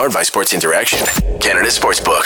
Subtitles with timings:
[0.00, 0.98] Powered by Sports Interaction,
[1.40, 2.24] Canada Sportsbook.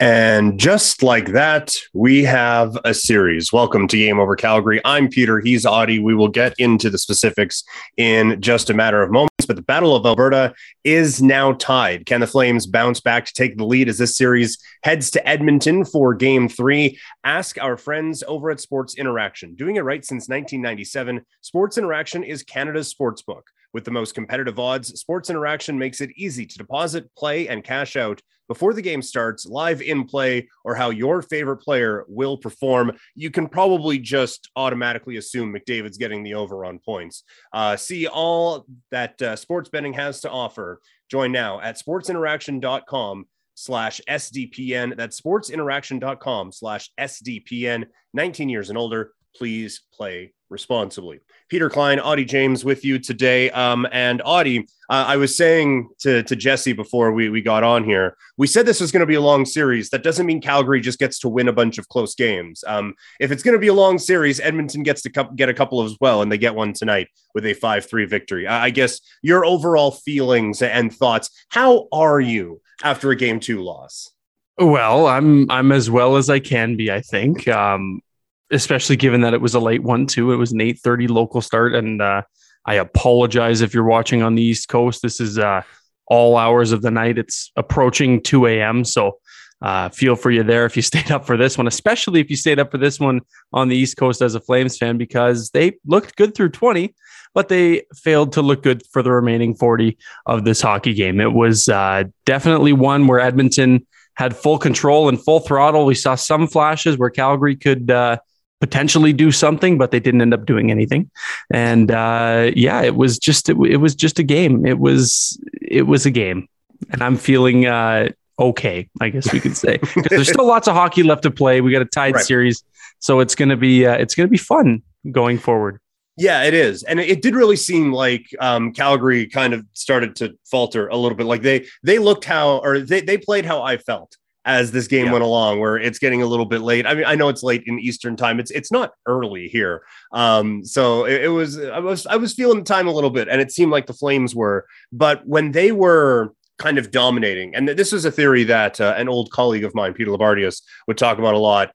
[0.00, 3.52] And just like that, we have a series.
[3.52, 4.80] Welcome to Game Over Calgary.
[4.84, 5.38] I'm Peter.
[5.38, 6.00] He's Audie.
[6.00, 7.62] We will get into the specifics
[7.98, 10.52] in just a matter of moments, but the Battle of Alberta
[10.82, 12.04] is now tied.
[12.04, 15.84] Can the Flames bounce back to take the lead as this series heads to Edmonton
[15.84, 16.98] for game three?
[17.22, 19.54] Ask our friends over at Sports Interaction.
[19.54, 23.42] Doing it right since 1997, Sports Interaction is Canada's sportsbook.
[23.74, 27.96] With the most competitive odds, Sports Interaction makes it easy to deposit, play, and cash
[27.96, 32.92] out before the game starts, live in play, or how your favorite player will perform.
[33.16, 37.24] You can probably just automatically assume McDavid's getting the over on points.
[37.52, 40.80] Uh, see all that uh, sports betting has to offer.
[41.10, 44.96] Join now at sportsinteraction.com slash SDPN.
[44.96, 47.86] That's sportsinteraction.com slash SDPN.
[48.12, 49.12] 19 years and older.
[49.36, 51.20] Please play responsibly.
[51.48, 53.50] Peter Klein, Audie James with you today.
[53.50, 57.84] Um, and Audie, uh, I was saying to, to Jesse before we, we got on
[57.84, 59.90] here, we said this was going to be a long series.
[59.90, 62.62] That doesn't mean Calgary just gets to win a bunch of close games.
[62.66, 65.54] Um, if it's going to be a long series, Edmonton gets to co- get a
[65.54, 68.46] couple as well, and they get one tonight with a 5 3 victory.
[68.46, 71.30] I, I guess your overall feelings and thoughts.
[71.48, 74.10] How are you after a game two loss?
[74.58, 76.92] Well, I'm I'm as well as I can be.
[76.92, 77.48] I think.
[77.48, 78.00] Um,
[78.50, 80.32] especially given that it was a late one too.
[80.32, 82.22] It was an 8:30 local start, and uh,
[82.66, 85.02] I apologize if you're watching on the East Coast.
[85.02, 85.62] This is uh,
[86.06, 87.18] all hours of the night.
[87.18, 88.84] It's approaching 2 a.m.
[88.84, 89.18] So
[89.62, 92.36] uh, feel for you there if you stayed up for this one, especially if you
[92.36, 93.20] stayed up for this one
[93.52, 96.94] on the East Coast as a Flames fan, because they looked good through 20,
[97.34, 101.20] but they failed to look good for the remaining 40 of this hockey game.
[101.20, 105.86] It was uh, definitely one where Edmonton had full control and full throttle.
[105.86, 108.18] We saw some flashes where Calgary could uh,
[108.64, 111.10] potentially do something, but they didn't end up doing anything.
[111.52, 114.64] And uh, yeah, it was just it, it, was just a game.
[114.64, 116.48] It was it was a game,
[116.90, 118.88] and I'm feeling uh, okay.
[119.02, 121.60] I guess we could say because there's still lots of hockey left to play.
[121.60, 122.24] We got a tied right.
[122.24, 122.64] series,
[123.00, 125.78] so it's gonna be uh, it's gonna be fun going forward.
[126.16, 130.38] Yeah, it is, and it did really seem like um, Calgary kind of started to
[130.46, 131.26] falter a little bit.
[131.26, 135.06] Like they they looked how or they they played how I felt as this game
[135.06, 135.12] yeah.
[135.12, 136.86] went along where it's getting a little bit late.
[136.86, 138.38] I mean, I know it's late in Eastern time.
[138.38, 139.82] It's it's not early here.
[140.12, 143.28] Um, so it, it, was I was I was feeling the time a little bit
[143.28, 147.68] and it seemed like the Flames were, but when they were kind of dominating, and
[147.68, 151.18] this is a theory that uh, an old colleague of mine, Peter Labardius, would talk
[151.18, 151.72] about a lot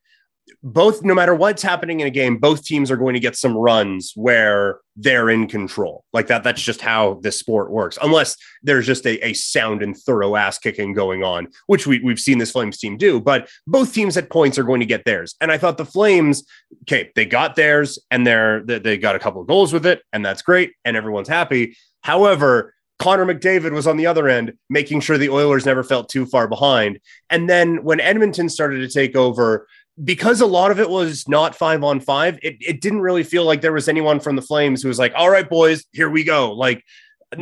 [0.63, 3.55] both no matter what's happening in a game both teams are going to get some
[3.55, 6.03] runs where they're in control.
[6.13, 9.95] Like that that's just how this sport works unless there's just a, a sound and
[9.95, 13.93] thorough ass kicking going on which we, we've seen this flames team do but both
[13.93, 15.35] teams at points are going to get theirs.
[15.41, 16.43] And i thought the flames
[16.83, 20.01] okay they got theirs and they're they, they got a couple of goals with it
[20.13, 21.77] and that's great and everyone's happy.
[22.01, 26.25] However Connor McDavid was on the other end, making sure the Oilers never felt too
[26.25, 26.99] far behind.
[27.29, 29.67] And then when Edmonton started to take over,
[30.03, 33.45] because a lot of it was not five on five, it, it didn't really feel
[33.45, 36.23] like there was anyone from the Flames who was like, all right, boys, here we
[36.23, 36.53] go.
[36.53, 36.83] Like,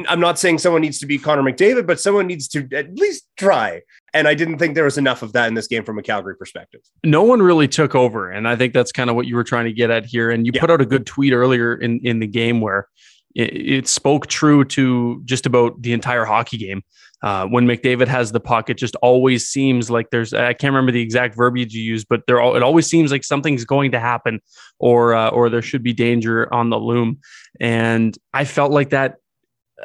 [0.08, 3.26] I'm not saying someone needs to be Connor McDavid, but someone needs to at least
[3.38, 3.82] try.
[4.14, 6.36] And I didn't think there was enough of that in this game from a Calgary
[6.36, 6.82] perspective.
[7.06, 8.30] No one really took over.
[8.30, 10.30] And I think that's kind of what you were trying to get at here.
[10.30, 10.60] And you yeah.
[10.60, 12.90] put out a good tweet earlier in, in the game where
[13.34, 16.84] it, it spoke true to just about the entire hockey game
[17.24, 20.92] uh, when McDavid has the puck, it just always seems like there's I can't remember
[20.92, 24.40] the exact verbiage you use, but there it always seems like something's going to happen,
[24.80, 27.20] or uh, or there should be danger on the loom.
[27.60, 29.16] And I felt like that.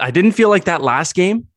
[0.00, 1.48] I didn't feel like that last game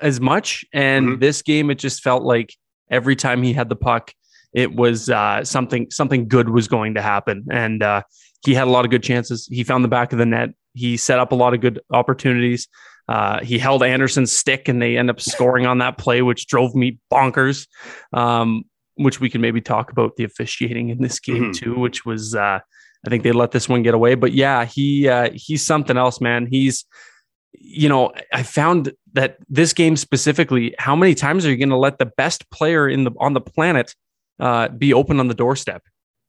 [0.00, 1.20] as much, and mm-hmm.
[1.20, 2.54] this game it just felt like
[2.90, 4.12] every time he had the puck,
[4.52, 8.02] it was uh, something something good was going to happen, and uh,
[8.44, 9.46] he had a lot of good chances.
[9.50, 10.50] He found the back of the net.
[10.74, 12.66] He set up a lot of good opportunities.
[13.12, 16.74] Uh, he held Andersson's stick and they end up scoring on that play, which drove
[16.74, 17.66] me bonkers.
[18.14, 18.64] Um,
[18.94, 21.52] which we can maybe talk about the officiating in this game mm-hmm.
[21.52, 22.60] too, which was uh,
[23.06, 24.14] I think they let this one get away.
[24.14, 26.46] But yeah, he uh, he's something else, man.
[26.46, 26.84] He's
[27.52, 31.76] you know I found that this game specifically, how many times are you going to
[31.76, 33.94] let the best player in the on the planet
[34.40, 35.82] uh, be open on the doorstep?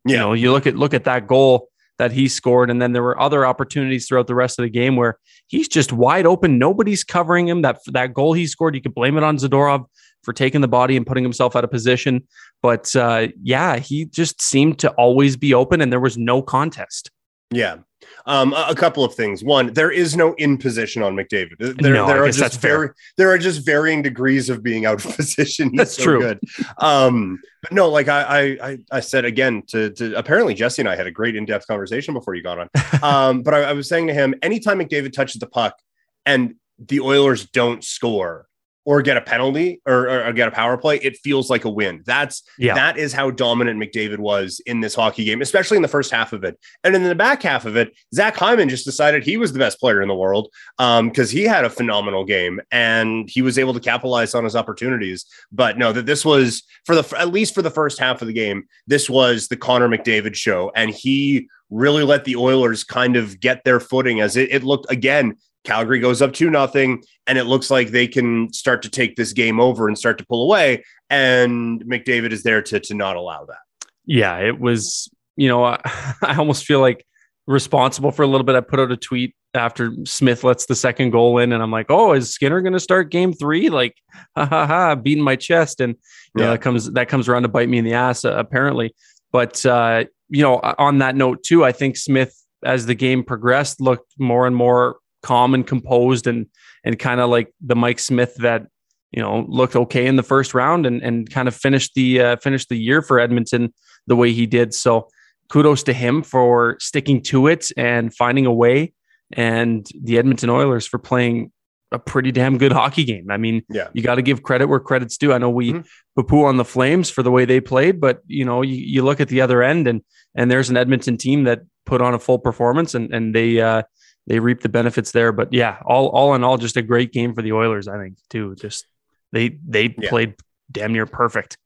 [0.06, 0.12] Yeah.
[0.12, 2.70] You know, you look at look at that goal that he scored.
[2.70, 5.18] And then there were other opportunities throughout the rest of the game where
[5.48, 6.58] he's just wide open.
[6.58, 7.62] Nobody's covering him.
[7.62, 9.86] That that goal he scored, you could blame it on Zadorov
[10.24, 12.26] for taking the body and putting himself out of position.
[12.62, 17.12] But uh, yeah, he just seemed to always be open, and there was no contest.
[17.52, 17.78] Yeah.
[18.26, 19.44] Um, a, a, couple of things.
[19.44, 21.58] One, there is no in position on McDavid.
[21.60, 25.16] There, no, there are just very there are just varying degrees of being out of
[25.16, 25.70] position.
[25.72, 26.20] He's that's so true.
[26.20, 26.40] Good.
[26.78, 30.96] Um, but no, like I, I I said again to to apparently Jesse and I
[30.96, 32.70] had a great in depth conversation before you got on.
[33.04, 35.78] Um, but I, I was saying to him, anytime McDavid touches the puck,
[36.26, 38.48] and the Oilers don't score
[38.86, 42.04] or get a penalty or, or, get a power play, it feels like a win.
[42.06, 42.74] That's yeah.
[42.74, 46.34] that is how dominant McDavid was in this hockey game, especially in the first half
[46.34, 46.60] of it.
[46.84, 49.80] And in the back half of it, Zach Hyman just decided he was the best
[49.80, 53.74] player in the world because um, he had a phenomenal game and he was able
[53.74, 55.26] to capitalize on his opportunities.
[55.52, 58.34] But no, that this was for the at least for the first half of the
[58.34, 63.40] game, this was the Connor McDavid show, and he really let the Oilers kind of
[63.40, 67.46] get their footing as it, it looked again Calgary goes up two nothing, and it
[67.46, 70.84] looks like they can start to take this game over and start to pull away.
[71.10, 73.60] And McDavid is there to to not allow that.
[74.06, 75.10] Yeah, it was.
[75.36, 75.80] You know, I,
[76.22, 77.06] I almost feel like
[77.48, 78.56] responsible for a little bit.
[78.56, 81.88] I put out a tweet after Smith lets the second goal in, and I'm like,
[81.90, 83.70] "Oh, is Skinner going to start Game three?
[83.70, 83.96] Like,
[84.36, 86.46] ha ha ha, beating my chest." And you yeah.
[86.46, 88.94] know, that comes that comes around to bite me in the ass, uh, apparently.
[89.32, 93.80] But uh, you know, on that note too, I think Smith, as the game progressed,
[93.80, 96.46] looked more and more calm and composed and
[96.84, 98.68] and kind of like the Mike Smith that
[99.12, 102.36] you know looked okay in the first round and and kind of finished the uh,
[102.38, 103.74] finished the year for Edmonton
[104.06, 104.74] the way he did.
[104.74, 105.08] So
[105.50, 108.94] kudos to him for sticking to it and finding a way,
[109.32, 111.52] and the Edmonton Oilers for playing
[111.92, 113.30] a pretty damn good hockey game.
[113.30, 113.88] I mean, yeah.
[113.94, 115.32] you got to give credit where credit's due.
[115.32, 116.22] I know we mm-hmm.
[116.24, 119.22] poo on the Flames for the way they played, but you know, you, you look
[119.22, 120.02] at the other end and
[120.36, 123.84] and there's an Edmonton team that put on a full performance and and they uh,
[124.28, 125.32] they reap the benefits there.
[125.32, 127.88] But yeah, all all in all, just a great game for the Oilers.
[127.88, 128.56] I think too.
[128.56, 128.86] Just
[129.32, 130.10] they they yeah.
[130.10, 130.36] played
[130.72, 131.58] damn near perfect.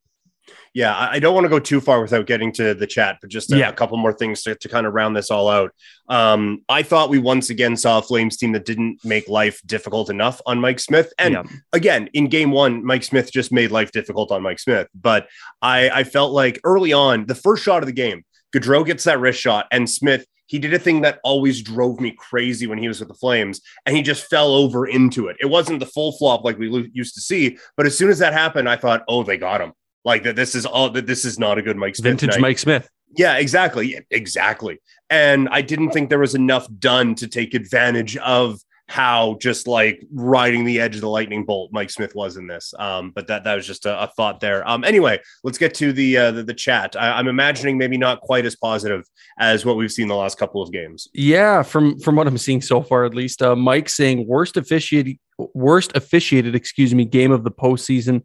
[0.73, 3.51] Yeah, I don't want to go too far without getting to the chat, but just
[3.51, 3.69] a, yeah.
[3.69, 5.71] a couple more things to, to, kind of round this all out.
[6.07, 10.09] Um, I thought we once again saw a Flames team that didn't make life difficult
[10.09, 11.11] enough on Mike Smith.
[11.17, 11.43] And yeah.
[11.73, 14.87] again, in game one, Mike Smith just made life difficult on Mike Smith.
[14.93, 15.27] But
[15.61, 19.19] I, I felt like early on, the first shot of the game, Gaudreau gets that
[19.19, 22.87] wrist shot, and Smith he did a thing that always drove me crazy when he
[22.87, 25.37] was with the Flames, and he just fell over into it.
[25.39, 28.33] It wasn't the full flop like we used to see, but as soon as that
[28.33, 29.73] happened, I thought, oh, they got him.
[30.03, 31.05] Like that, this is all that.
[31.05, 32.11] This is not a good Mike Smith.
[32.11, 32.41] Vintage night.
[32.41, 32.89] Mike Smith.
[33.15, 34.79] Yeah, exactly, yeah, exactly.
[35.09, 40.01] And I didn't think there was enough done to take advantage of how just like
[40.11, 42.73] riding the edge of the lightning bolt Mike Smith was in this.
[42.79, 44.67] Um, but that that was just a, a thought there.
[44.67, 46.95] Um, anyway, let's get to the uh, the, the, chat.
[46.97, 49.03] I, am I'm imagining maybe not quite as positive
[49.39, 51.07] as what we've seen the last couple of games.
[51.13, 53.41] Yeah, from from what I'm seeing so far, at least.
[53.41, 58.23] Uh, Mike saying worst officiated worst officiated, excuse me, game of the postseason.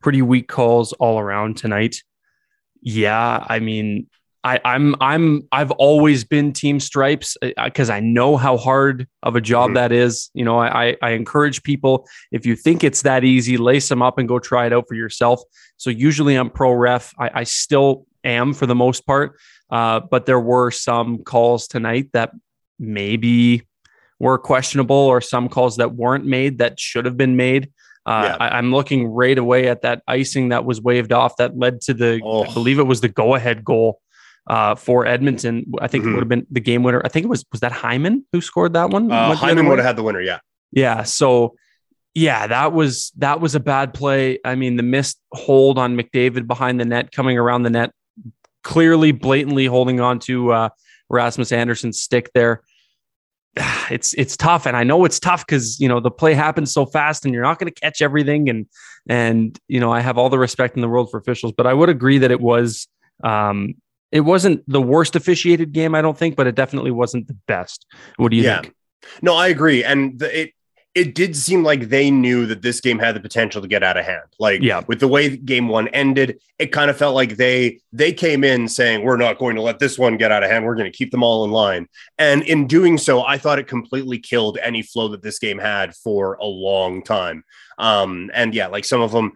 [0.00, 2.02] Pretty weak calls all around tonight.
[2.80, 4.08] Yeah, I mean,
[4.42, 9.36] I, I'm I'm I've always been Team Stripes because uh, I know how hard of
[9.36, 9.74] a job mm-hmm.
[9.74, 10.30] that is.
[10.32, 14.18] You know, I I encourage people if you think it's that easy, lace them up
[14.18, 15.42] and go try it out for yourself.
[15.76, 17.12] So usually I'm pro ref.
[17.18, 19.38] I, I still am for the most part,
[19.70, 22.32] uh, but there were some calls tonight that
[22.78, 23.62] maybe
[24.18, 27.70] were questionable, or some calls that weren't made that should have been made.
[28.06, 28.36] Uh, yeah.
[28.40, 31.94] I, am looking right away at that icing that was waved off that led to
[31.94, 32.44] the, oh.
[32.44, 34.00] I believe it was the go ahead goal
[34.46, 35.72] uh, for Edmonton.
[35.80, 36.10] I think mm-hmm.
[36.10, 37.02] it would have been the game winner.
[37.04, 39.10] I think it was was that Hyman who scored that one.
[39.10, 40.20] Uh, Hyman would have had the winner.
[40.20, 40.40] Yeah.
[40.72, 41.02] Yeah.
[41.02, 41.56] So
[42.14, 44.38] yeah, that was that was a bad play.
[44.44, 47.92] I mean, the missed hold on McDavid behind the net, coming around the net,
[48.64, 50.68] clearly, blatantly holding on to uh,
[51.08, 52.62] Rasmus Andersson's stick there.
[53.90, 56.86] It's it's tough, and I know it's tough because you know the play happens so
[56.86, 58.48] fast, and you're not going to catch everything.
[58.48, 58.66] And
[59.08, 61.74] and you know I have all the respect in the world for officials, but I
[61.74, 62.86] would agree that it was
[63.24, 63.74] um,
[64.12, 67.86] it wasn't the worst officiated game, I don't think, but it definitely wasn't the best.
[68.16, 68.62] What do you yeah.
[68.62, 68.74] think?
[69.22, 69.84] No, I agree.
[69.84, 70.52] And the, it
[70.92, 73.96] it did seem like they knew that this game had the potential to get out
[73.96, 74.24] of hand.
[74.40, 74.82] Like yeah.
[74.88, 78.66] with the way game one ended, it kind of felt like they they came in
[78.66, 80.64] saying, We're not going to let this one get out of hand.
[80.64, 81.88] We're going to keep them all in line.
[82.18, 85.94] And in doing so, I thought it completely killed any flow that this game had
[85.94, 87.44] for a long time.
[87.78, 89.32] Um, and yeah, like some of them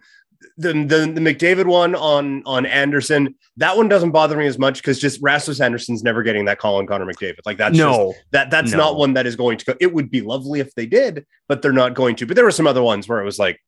[0.57, 4.81] the, the, the McDavid one on on Andersson, that one doesn't bother me as much
[4.81, 7.39] because just Rasmus Andersson's never getting that call on Connor McDavid.
[7.45, 8.77] Like that's no just, that that's no.
[8.77, 9.73] not one that is going to go.
[9.81, 12.25] It would be lovely if they did, but they're not going to.
[12.25, 13.61] But there were some other ones where it was like,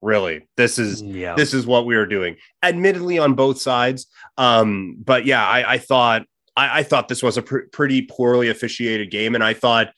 [0.00, 1.34] really, this is yeah.
[1.34, 2.36] this is what we were doing.
[2.62, 4.06] Admittedly, on both sides,
[4.38, 6.22] um, but yeah, I, I thought
[6.56, 9.88] I, I, thought this was a pr- pretty poorly officiated game, and I thought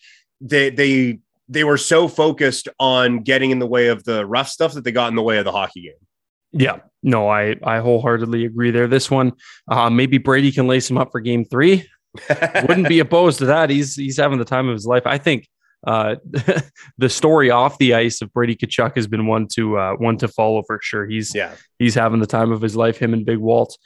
[0.41, 4.73] they they they were so focused on getting in the way of the rough stuff
[4.73, 5.93] that they got in the way of the hockey game.
[6.55, 8.87] Yeah, no, I I wholeheartedly agree there.
[8.87, 9.33] This one,
[9.69, 11.89] uh, maybe Brady can lace him up for game three.
[12.69, 13.71] Wouldn't be opposed to that.
[13.71, 15.03] He's he's having the time of his life.
[15.05, 15.49] I think
[15.87, 16.17] uh,
[16.99, 20.29] the story off the ice of Brady Tkachuk has been one to uh, one to
[20.29, 21.07] follow for sure.
[21.07, 22.99] He's yeah he's having the time of his life.
[22.99, 23.77] Him and Big Walt.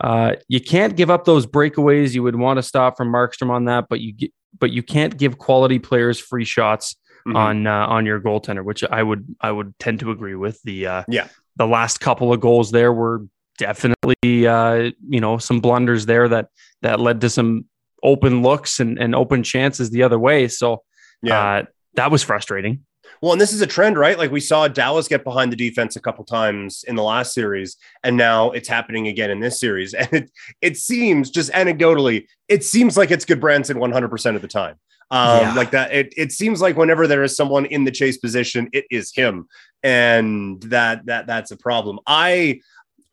[0.00, 2.14] Uh, you can't give up those breakaways.
[2.14, 5.16] You would want to stop from Markstrom on that, but you get, but you can't
[5.16, 6.94] give quality players free shots
[7.28, 7.36] mm-hmm.
[7.36, 10.60] on uh, on your goaltender, which I would I would tend to agree with.
[10.62, 13.26] The uh, yeah the last couple of goals there were
[13.58, 16.48] definitely uh, you know some blunders there that
[16.82, 17.66] that led to some
[18.02, 20.48] open looks and, and open chances the other way.
[20.48, 20.82] So
[21.22, 22.84] yeah, uh, that was frustrating.
[23.20, 24.16] Well, and this is a trend, right?
[24.16, 27.76] Like we saw Dallas get behind the defense a couple times in the last series,
[28.04, 29.94] and now it's happening again in this series.
[29.98, 30.30] And it
[30.62, 34.76] it seems just anecdotally, it seems like it's Gudbranson 100% of the time.
[35.10, 35.54] Um, yeah.
[35.54, 35.92] like that.
[35.92, 39.48] It it seems like whenever there is someone in the chase position, it is him,
[39.82, 41.98] and that that that's a problem.
[42.06, 42.60] I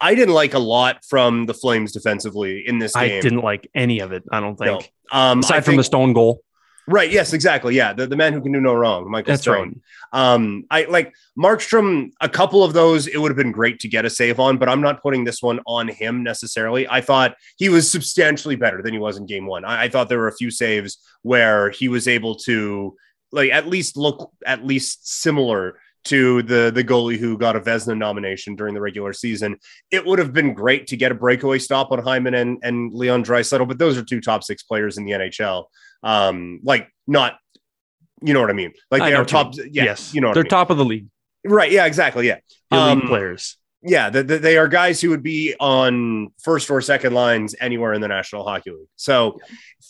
[0.02, 3.04] I didn't like a lot from the Flames defensively in this game.
[3.04, 4.24] I didn't like any of it.
[4.32, 4.92] I don't think.
[5.12, 5.18] No.
[5.18, 6.42] Um, Aside from the Stone goal.
[6.88, 7.12] Right.
[7.12, 7.34] Yes.
[7.34, 7.76] Exactly.
[7.76, 7.94] Yeah.
[7.94, 9.82] The, the man who can do no wrong, Michael That's Stone.
[10.14, 10.34] Right.
[10.34, 12.12] Um, I like Markstrom.
[12.22, 14.70] A couple of those, it would have been great to get a save on, but
[14.70, 16.88] I'm not putting this one on him necessarily.
[16.88, 19.66] I thought he was substantially better than he was in Game One.
[19.66, 22.96] I, I thought there were a few saves where he was able to
[23.32, 27.98] like at least look at least similar to the the goalie who got a Vezina
[27.98, 29.58] nomination during the regular season.
[29.92, 33.24] It would have been great to get a breakaway stop on Hyman and, and Leon
[33.24, 35.66] Draisaitl, but those are two top six players in the NHL.
[36.06, 37.38] Um, like not,
[38.22, 38.74] you know what I mean?
[38.90, 39.56] Like they are top.
[39.56, 40.50] Yeah, yes, you know they're I mean.
[40.50, 41.08] top of the league.
[41.44, 41.72] Right.
[41.72, 41.86] Yeah.
[41.86, 42.28] Exactly.
[42.28, 42.38] Yeah.
[42.72, 43.58] Elite um, players.
[43.88, 47.94] Yeah, the, the, they are guys who would be on first or second lines anywhere
[47.94, 48.88] in the National Hockey League.
[48.96, 49.40] So,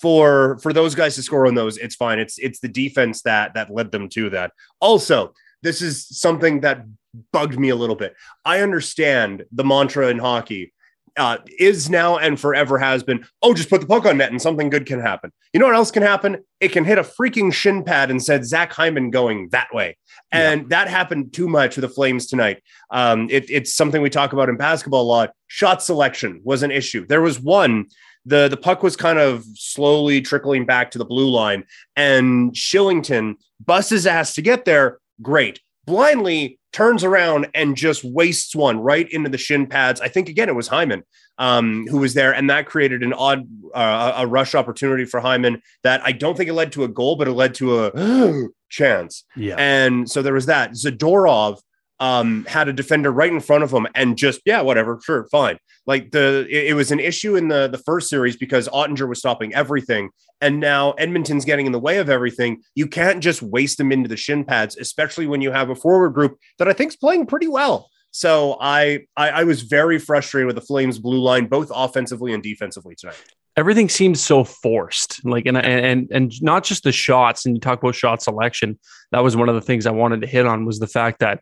[0.02, 2.20] for for those guys to score on those, it's fine.
[2.20, 4.52] It's it's the defense that that led them to that.
[4.82, 6.86] Also, this is something that
[7.32, 8.16] bugged me a little bit.
[8.44, 10.74] I understand the mantra in hockey
[11.18, 14.42] uh, is now and forever has been, oh, just put the puck on net and
[14.42, 15.32] something good can happen.
[15.54, 16.44] You know what else can happen?
[16.60, 19.98] It can hit a freaking shin pad and said Zach Hyman going that way.
[20.32, 20.68] And yeah.
[20.70, 22.62] that happened too much with the Flames tonight.
[22.92, 25.32] Um, it, it's something we talk about in basketball a lot.
[25.48, 27.06] Shot selection was an issue.
[27.08, 27.88] There was one
[28.26, 31.64] the the puck was kind of slowly trickling back to the blue line
[31.96, 35.60] and Kylington busts his ass to get there great.
[35.86, 40.02] Blindly turns around and just wastes one right into the shin pads.
[40.02, 41.04] I think again it was Hyman
[41.38, 45.62] um, who was there, and that created an odd uh, a rush opportunity for Hyman
[45.84, 49.24] that I don't think it led to a goal, but it led to a chance.
[49.38, 50.72] Yeah, and so there was that.
[50.72, 51.60] Zadorov
[52.00, 55.58] um, had a defender right in front of him and just yeah, whatever, sure, fine.
[55.88, 59.20] Like the it, it, was an issue in the the first series because Oettinger was
[59.20, 60.10] stopping everything,
[60.42, 62.62] and now Edmonton's getting in the way of everything.
[62.74, 66.14] You can't just waste them into the shin pads, especially when you have a forward
[66.14, 67.90] group that I think is playing pretty well.
[68.12, 72.44] So I, I I was very frustrated with the Flames blue line, both offensively and
[72.44, 73.22] defensively tonight
[73.58, 77.82] everything seems so forced like and and and not just the shots and you talk
[77.82, 78.78] about shot selection
[79.12, 81.40] that was one of the things i wanted to hit on was the fact that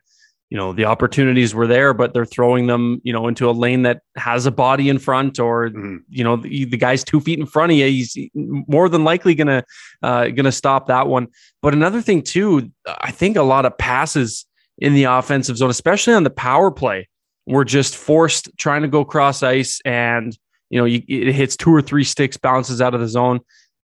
[0.54, 3.82] you know the opportunities were there but they're throwing them you know into a lane
[3.82, 5.98] that has a body in front or mm-hmm.
[6.10, 9.34] you know the, the, guy's two feet in front of you he's more than likely
[9.34, 9.64] gonna
[10.04, 11.28] uh, gonna stop that one
[11.64, 14.46] but another thing too i think a lot of passes
[14.78, 17.10] in the offensive zone especially on the power play
[17.48, 20.38] were just forced trying to go cross ice and
[20.70, 23.40] you know you, it hits two or three sticks bounces out of the zone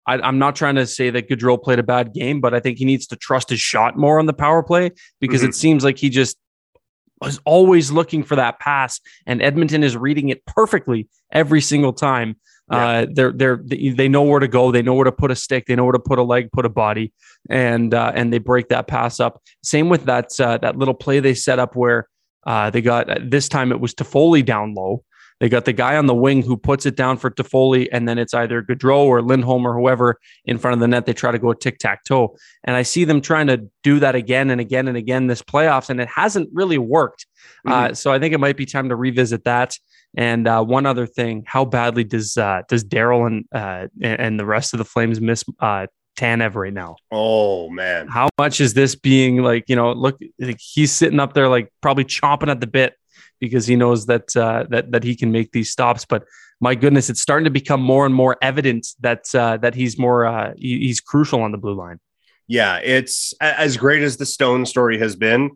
[0.05, 2.77] I, am not trying to say that Gaudreau played a bad game, but I think
[2.77, 5.49] he needs to trust his shot more on the power play because mm-hmm.
[5.49, 6.37] it seems like he just
[7.21, 12.35] was always looking for that pass, and Edmonton is reading it perfectly every single time.
[12.71, 12.87] Yeah.
[12.87, 14.71] Uh, they're they're they know where to go.
[14.71, 15.65] They know where to put a stick.
[15.67, 17.13] They know where to put a leg, put a body,
[17.49, 19.41] and uh, and they break that pass up.
[19.63, 22.09] Same with that uh, that little play they set up where
[22.45, 25.03] uh, they got this time it was Toffoli down low,
[25.39, 28.17] they got the guy on the wing who puts it down for Toffoli, and then
[28.17, 31.05] it's either Gaudreau or Lindholm or whoever in front of the net.
[31.05, 34.15] They try to go tic tac toe, and I see them trying to do that
[34.15, 37.27] again and again and again this playoffs, and it hasn't really worked.
[37.65, 37.91] Uh, mm-hmm.
[37.91, 39.77] Uh, so I think it might be time to revisit that.
[40.15, 44.45] And uh, one other thing, how badly does uh, does Daryl and uh, and the
[44.45, 46.95] rest of the Flames miss uh, Tanev right now?
[47.11, 49.65] Oh man, how much is this being like?
[49.67, 50.19] You know, look,
[50.59, 52.95] he's sitting up there like probably chomping at the bit
[53.39, 56.05] because he knows that uh, that that he can make these stops.
[56.05, 56.23] But
[56.59, 60.25] my goodness, it's starting to become more and more evident that uh, that he's more
[60.25, 61.99] uh, he's crucial on the blue line.
[62.47, 65.51] Yeah, it's as great as the Stone story has been.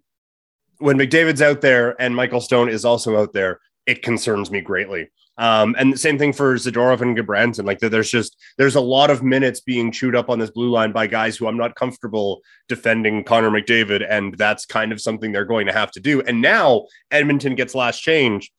[0.80, 5.10] When McDavid's out there and Michael Stone is also out there, it concerns me greatly.
[5.42, 7.66] Um, and the same thing for Zadorov and Gudbranson.
[7.66, 10.92] Like there's just there's a lot of minutes being chewed up on this blue line
[10.92, 15.44] by guys who I'm not comfortable defending Connor McDavid, and that's kind of something they're
[15.44, 16.22] going to have to do.
[16.22, 18.52] And now Edmonton gets last change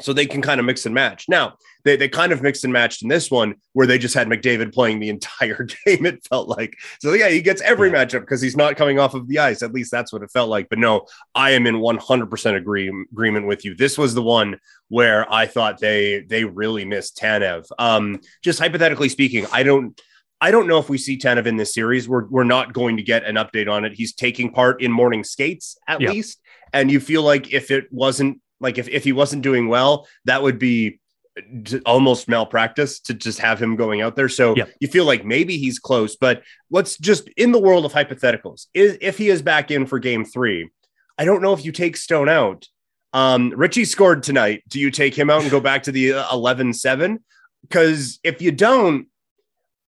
[0.00, 1.28] so they can kind of mix and match.
[1.28, 1.54] Now,
[1.88, 4.72] they, they kind of mixed and matched in this one where they just had McDavid
[4.72, 6.76] playing the entire game, it felt like.
[7.00, 8.04] So, yeah, he gets every yeah.
[8.04, 9.62] matchup because he's not coming off of the ice.
[9.62, 10.68] At least that's what it felt like.
[10.68, 13.74] But no, I am in 100% agree, agreement with you.
[13.74, 17.66] This was the one where I thought they they really missed Tanev.
[17.78, 20.00] Um, just hypothetically speaking, I don't
[20.40, 22.08] I don't know if we see Tanev in this series.
[22.08, 23.92] We're we're not going to get an update on it.
[23.94, 26.10] He's taking part in morning skates at Yeah.
[26.10, 26.40] least,
[26.72, 30.42] and you feel like if it wasn't like if if he wasn't doing well, that
[30.42, 31.00] would be
[31.86, 34.28] almost malpractice to just have him going out there.
[34.28, 34.64] So Yeah.
[34.80, 38.98] you feel like maybe he's close, but let's just in the world of hypotheticals, is
[39.00, 40.68] if he is back in for game three,
[41.18, 42.66] I don't know if you take Stone out.
[43.12, 44.62] Um, Ritchie scored tonight.
[44.68, 47.18] Do you take him out and go back to the 11 7?
[47.62, 49.06] Because if you don't,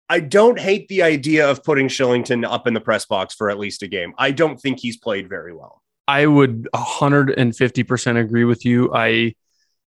[0.10, 3.60] I don't hate the idea of putting Kylington up in the press box for at
[3.60, 4.14] least a game.
[4.18, 5.82] I don't think he's played very well.
[6.08, 8.94] I would 150% agree with you.
[8.94, 9.36] I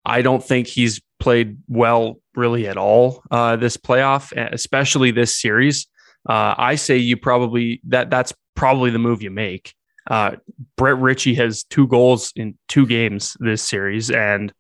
[0.04, 5.86] I don't think he's played well really at all uh, this playoff, especially this series.
[6.28, 9.74] Uh, I say you probably that that's probably the move you make.
[10.08, 10.36] Uh,
[10.76, 14.52] Brett Ritchie has two goals in two games this series, and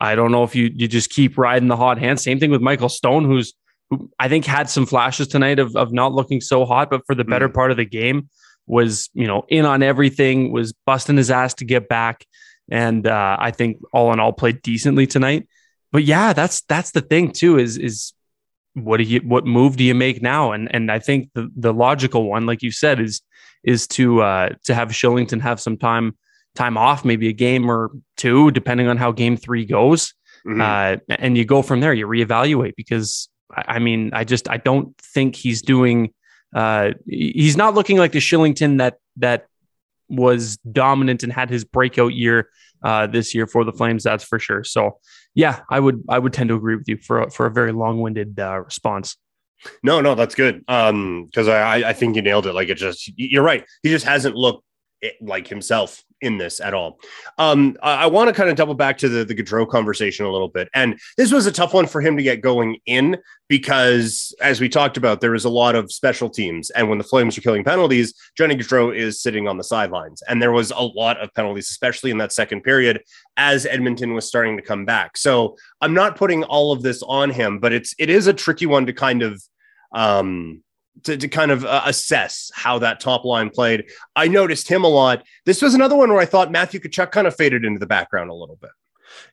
[0.00, 2.20] I don't know if you you just keep riding the hot hand.
[2.20, 3.52] Same thing with Michael Stone, who's
[3.90, 7.14] who I think had some flashes tonight of of not looking so hot, but for
[7.14, 8.28] the better part of the game
[8.66, 12.24] was you know in on everything, was busting his ass to get back,
[12.70, 15.48] and uh, I think all in all played decently tonight.
[15.94, 17.56] But yeah, that's that's the thing too.
[17.56, 18.14] Is is
[18.72, 20.50] what do you what move do you make now?
[20.50, 23.22] And and I think the the logical one, like you said, is
[23.62, 26.16] is to uh, to have Kylington have some time
[26.56, 30.14] time off, maybe a game or two, depending on how game three goes.
[30.44, 30.60] Mhm.
[30.60, 31.94] Uh, and you go from there.
[31.94, 36.12] You reevaluate because I I mean, I just I don't think he's doing.
[36.52, 39.46] Uh, he's not looking like the Kylington that that
[40.08, 42.48] was dominant and had his breakout year
[42.82, 44.02] uh, this year for the Flames.
[44.02, 44.64] That's for sure.
[44.64, 44.98] So
[45.34, 47.72] yeah, I would I would tend to agree with you for a, for a very
[47.72, 49.16] long winded uh, response.
[49.82, 50.62] No, no, that's good.
[50.68, 52.52] Um, because I I think you nailed it.
[52.52, 53.64] Like it just you're right.
[53.82, 54.64] He just hasn't looked
[55.20, 56.98] like himself in this at all.
[57.38, 60.30] Um, I, I want to kind of double back to the the Gaudreau conversation a
[60.30, 64.34] little bit, and this was a tough one for him to get going in because,
[64.40, 67.36] as we talked about, there was a lot of special teams, and when the Flames
[67.36, 71.20] are killing penalties, Johnny Gaudreau is sitting on the sidelines, and there was a lot
[71.20, 73.02] of penalties, especially in that second period,
[73.36, 75.16] as Edmonton was starting to come back.
[75.16, 78.66] So I'm not putting all of this on him, but it's it is a tricky
[78.66, 79.42] one to kind of
[79.92, 80.62] um
[81.02, 83.84] to, to kind of uh, assess how that top line played.
[84.16, 85.24] I noticed him a lot.
[85.44, 88.30] This was another one where I thought Matthew Tkachuk kind of faded into the background
[88.30, 88.70] a little bit.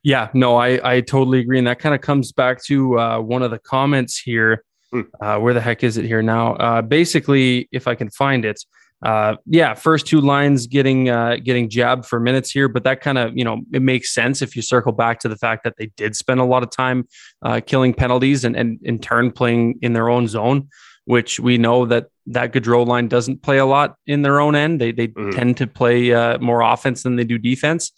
[0.04, 3.42] Yeah, no, I I totally agree, and that kind of comes back to uh, one
[3.42, 4.64] of the comments here.
[4.92, 5.02] Hmm.
[5.22, 6.56] Uh, where the heck is it here now?
[6.56, 8.62] Uh, basically, if I can find it,
[9.04, 13.18] uh, yeah, first two lines getting uh, getting jabbed for minutes here, but that kind
[13.18, 15.88] of you know it makes sense if you circle back to the fact that they
[15.98, 17.08] did spend a lot of time
[17.42, 20.70] uh, killing penalties and and in turn playing in their own zone,
[21.14, 24.80] which we know that that Gaudreau line doesn't play a lot in their own end.
[24.82, 25.36] They they Mhm.
[25.36, 27.92] tend to play uh, more offense than they do defense.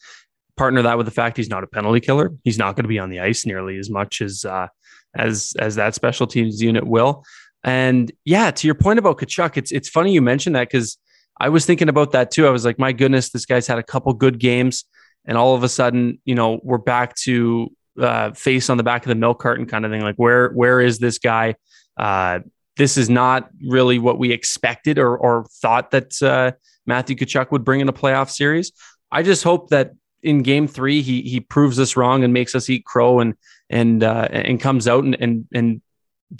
[0.58, 2.32] Partner that with the fact he's not a penalty killer.
[2.44, 4.68] He's not going to be on the ice nearly as much as uh,
[5.16, 7.24] as as that special teams unit will.
[7.64, 10.98] And yeah, to your point about Tkachuk, it's it's funny you mentioned that because
[11.40, 12.48] I was thinking about that too.
[12.48, 14.86] I was like, my goodness, this guy's had a couple good games,
[15.28, 17.70] and all of a sudden, you know, we're back to
[18.08, 20.02] uh, face on the back of the milk carton kind of thing.
[20.10, 21.56] Like, where where is this guy?
[21.98, 22.40] Uh,
[22.78, 26.52] this is not really what we expected or or thought that uh,
[26.86, 28.72] Matthew Tkachuk would bring in a playoff series.
[29.12, 32.70] I just hope that in Game Three he he proves us wrong and makes us
[32.70, 33.36] eat crow and
[33.70, 35.82] and uh, and comes out and and and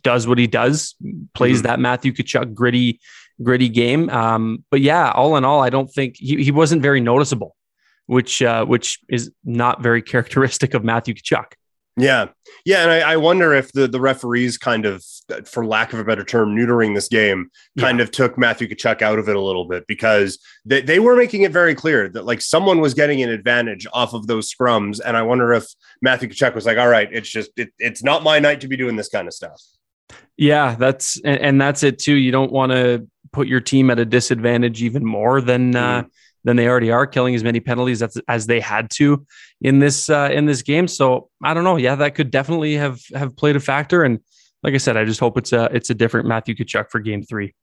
[0.02, 0.96] does what he does,
[1.36, 1.64] plays Mhm.
[1.66, 3.00] that Matthew Tkachuk gritty
[3.42, 4.10] gritty game.
[4.10, 7.56] Um, but yeah, all in all, I don't think he, he wasn't very noticeable,
[8.08, 11.54] which uh, which is not very characteristic of Matthew Tkachuk.
[11.96, 12.30] Yeah,
[12.66, 15.04] yeah, and I, I wonder if the the referees kind of,
[15.46, 19.20] for lack of a better term, neutering this game kind of took Matthew Tkachuk out
[19.20, 22.42] of it a little bit because they, they were making it very clear that like
[22.42, 25.68] someone was getting an advantage off of those scrums, and I wonder if
[26.02, 28.78] Matthew Tkachuk was like, "All right, it's just it, it's not my night to be
[28.78, 29.62] doing this kind of stuff."
[30.38, 32.16] Yeah, that's and, and that's it too.
[32.16, 36.04] You don't want to put your team at a disadvantage even more than uh,
[36.44, 39.26] than they already are, killing as many penalties as, as they had to
[39.62, 40.88] in this uh, in this game.
[40.88, 41.78] So I don't know.
[41.78, 44.04] Yeah, that could definitely have have played a factor.
[44.04, 44.20] And
[44.62, 47.24] like I said, I just hope it's a it's a different Matthew Tkachuk for Game
[47.24, 47.54] Three.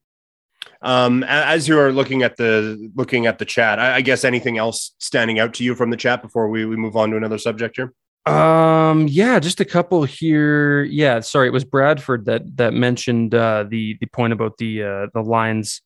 [0.83, 4.59] Um, as you are looking at the looking at the chat, I, I guess anything
[4.59, 7.39] else standing out to you from the chat before we, we move on to another
[7.39, 7.93] subject here?
[8.27, 10.83] Um, yeah, just a couple here.
[10.85, 15.07] Yeah, sorry, it was Bradford that that mentioned uh, the the point about the uh,
[15.15, 15.83] the lines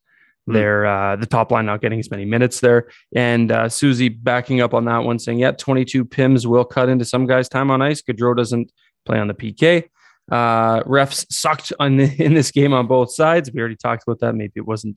[0.47, 0.53] Hmm.
[0.53, 4.61] there, uh, the top line not getting as many minutes there, and uh, Susie backing
[4.61, 7.81] up on that one, saying, "Yeah, 22 Pims will cut into some guys' time on
[7.81, 8.03] ice.
[8.03, 8.71] Gaudreau doesn't
[9.07, 9.85] play on the PK.
[10.31, 13.51] Uh, refs sucked on the, in this game on both sides.
[13.53, 14.35] We already talked about that.
[14.35, 14.97] Maybe it wasn't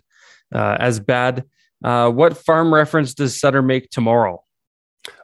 [0.54, 1.46] uh, as bad.
[1.84, 4.44] Uh, what farm reference does Sutter make tomorrow?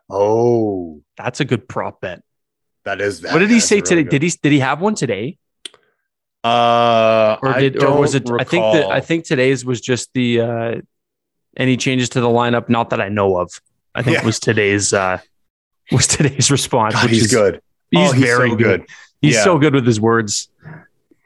[0.10, 2.22] Oh, That's a good prop bet.
[2.86, 3.34] that is that.
[3.34, 4.04] what did he say really today?
[4.04, 4.10] good.
[4.10, 5.38] Did he did he have one today?
[6.44, 8.24] Uh, or did or was it?
[8.24, 8.40] Recall.
[8.40, 10.82] I think that I think today's was just the uh,
[11.56, 12.70] any changes to the lineup.
[12.70, 13.62] Not that I know of.
[13.96, 14.26] I think yeah.
[14.26, 15.20] was today's uh,
[15.92, 16.96] was today's response.
[16.96, 17.62] God, he's is, good.
[17.92, 18.82] He's, oh, he's very so good.
[18.82, 18.90] good.
[19.22, 19.44] He's yeah.
[19.44, 20.50] so good with his words.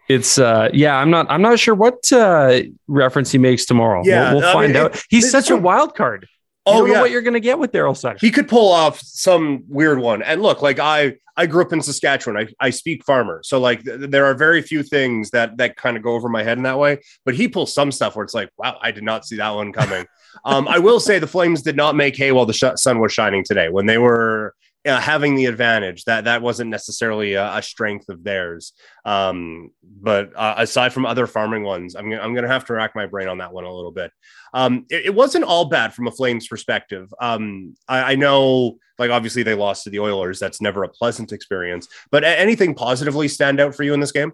[0.07, 4.03] It's uh yeah, I'm not I'm not sure what uh reference he makes tomorrow.
[4.05, 5.03] Yeah, we'll, we'll find mean, out.
[5.09, 6.27] He's such a wild card.
[6.67, 6.99] You oh, yeah.
[6.99, 8.17] what you're going to get with Daryl Sutter.
[8.19, 10.21] He could pull off some weird one.
[10.21, 12.35] And look, like I, I grew up in Saskatchewan.
[12.35, 15.95] I, I speak farmer, so like th- there are very few things that that kind
[15.95, 16.99] of go over my head in that way.
[17.25, 19.71] But he pulls some stuff where it's like, wow, I did not see that one
[19.71, 20.05] coming.
[20.45, 23.13] um, I will say the Flames did not make hay while the sh- sun was
[23.13, 23.69] shining today.
[23.69, 24.55] When they were
[24.87, 26.05] uh, having the advantage.
[26.05, 28.73] That that wasn't necessarily a, a strength of theirs.
[29.05, 33.05] Um, but uh, aside from other farming ones i'm, I'm gonna have to rack my
[33.05, 34.11] brain on that one a little bit.
[34.53, 37.13] Um, it, it, wasn't all bad from a flames perspective.
[37.19, 40.39] Um, I, I, know like obviously they lost to the oilers.
[40.39, 41.87] That's never a pleasant experience.
[42.11, 44.31] But anything positively stand out for you in this game?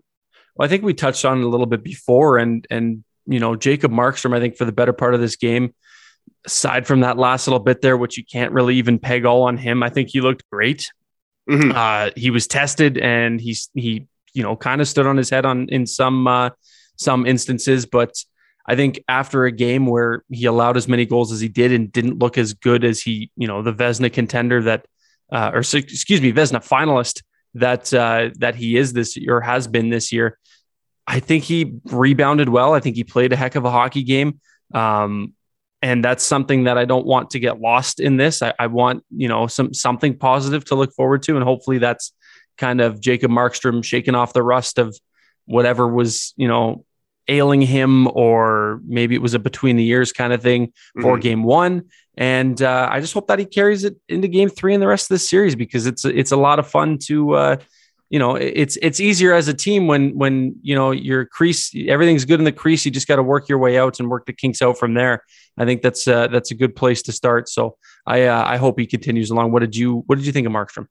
[0.55, 3.55] Well i think we touched on it a little bit before and and you know
[3.55, 5.73] jacob markstrom i think for the better part of this game
[6.45, 9.57] aside from that last little bit there, which you can't really even peg all on
[9.57, 10.91] him, I think he looked great.
[11.49, 11.71] Mm-hmm.
[11.75, 15.45] Uh, he was tested and he's he you know kind of stood on his head
[15.45, 16.49] on in some uh,
[16.95, 18.13] some instances, but
[18.65, 21.91] I think after a game where he allowed as many goals as he did and
[21.91, 24.85] didn't look as good as he you know the Vezina contender that
[25.31, 27.23] uh, or excuse me Vezina finalist
[27.55, 30.39] that uh, that he is this year or has been this year.
[31.05, 32.73] I think he rebounded well.
[32.73, 34.39] I think he played a heck of a hockey game.
[34.73, 35.33] Um,
[35.83, 38.41] and that's something that I don't want to get lost in this.
[38.41, 42.13] I, I, want you know some something positive to look forward to, and hopefully that's
[42.57, 44.97] kind of Jacob Markstrom shaking off the rust of
[45.45, 46.85] whatever was you know
[47.27, 51.21] ailing him, or maybe it was a between the years kind of thing for mm-hmm.
[51.21, 51.89] game one.
[52.15, 55.11] And uh, I just hope that he carries it into game three and the rest
[55.11, 57.35] of the series because it's it's a lot of fun to.
[57.35, 57.55] Uh,
[58.13, 62.25] you know it's it's easier as a team when when you know your crease everything's
[62.25, 64.33] good in the crease you just got to work your way out and work the
[64.33, 65.23] kinks out from there
[65.57, 68.77] i think that's uh, that's a good place to start so i uh, i hope
[68.79, 70.87] he continues along what did you what did you think of markstrom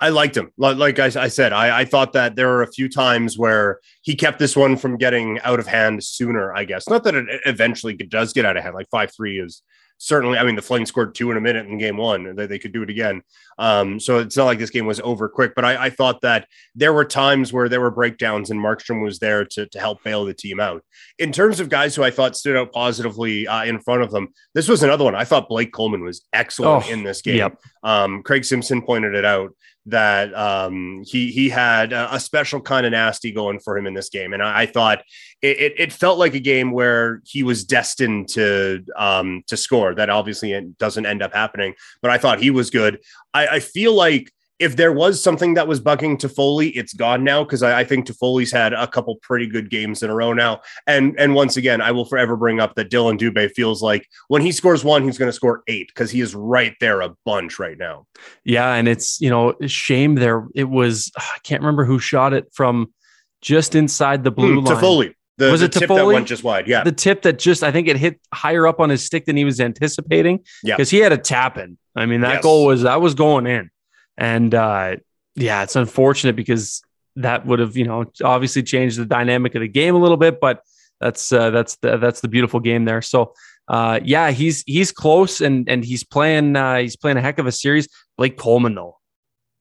[0.00, 0.50] I liked him.
[0.56, 4.16] Like I, I said, I, I, thought that there were a few times where he
[4.16, 6.52] kept this one from getting out of hand sooner.
[6.52, 8.74] I guess not that it eventually does get out of hand.
[8.74, 9.62] Like five three is
[9.98, 12.34] certainly, I mean, the Flames scored two in a minute in game one.
[12.34, 13.22] They, they could do it again.
[13.58, 16.46] Um, so it's not like this game was over quick, but I, I, thought that
[16.76, 20.24] there were times where there were breakdowns and Markstrom was there to, to help bail
[20.24, 20.84] the team out.
[21.18, 24.28] In terms of guys who I thought stood out positively uh, in front of them,
[24.54, 25.16] this was another one.
[25.16, 27.38] I thought Blake Coleman was excellent oh, in this game.
[27.38, 27.60] Yep.
[27.82, 29.50] Um, Craig Simpson pointed it out
[29.90, 34.08] that um, he he had a, special kind of nasty going for him in this
[34.08, 35.02] game, and I, I thought
[35.42, 39.94] it, it, it, felt like a game where he was destined to um, to score.
[39.94, 42.98] That obviously doesn't end up happening, but I thought he was good.
[43.32, 47.44] I, I feel like if there was something that was bugging Toffoli, it's gone now
[47.44, 50.60] because I, I, think Toffoli's had a couple pretty good games in a row now.
[50.86, 54.42] And and once again, I will forever bring up that Dillon Dubé feels like when
[54.42, 57.58] he scores one, he's going to score eight because he is right there a bunch
[57.58, 58.06] right now.
[58.44, 60.46] Yeah, and it's you know shame there.
[60.54, 62.92] It was I can't remember who shot it from
[63.40, 64.76] just inside the blue mm, line.
[64.76, 65.14] Toffoli.
[65.36, 66.66] The, was the it tip that went just wide?
[66.66, 69.36] Yeah, the tip that just I think it hit higher up on his stick than
[69.36, 70.40] he was anticipating.
[70.64, 71.78] Yeah, because he had a tap in.
[71.94, 72.42] I mean that yes.
[72.42, 73.70] goal was that was going in.
[74.18, 74.96] And uh,
[75.36, 76.82] yeah, it's unfortunate because
[77.16, 80.40] that would have, you know, obviously changed the dynamic of the game a little bit,
[80.40, 80.62] but
[81.00, 83.00] that's uh, that's the that's the beautiful game there.
[83.00, 83.32] So
[83.68, 87.46] uh, yeah, he's he's close and and he's playing uh, he's playing a heck of
[87.46, 87.88] a series.
[88.16, 88.98] Blake Coleman though,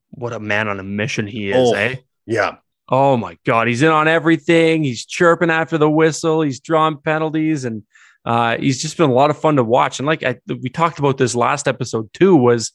[0.10, 1.98] what a man on a mission he is, oh, eh?
[2.26, 2.58] Yeah.
[2.89, 4.84] Oh my God, he's in on everything.
[4.84, 6.41] He's chirping after the whistle.
[6.41, 7.84] He's drawing penalties, and
[8.26, 10.00] uh, he's just been a lot of fun to watch.
[10.00, 12.72] And like I, we talked about this last episode too, was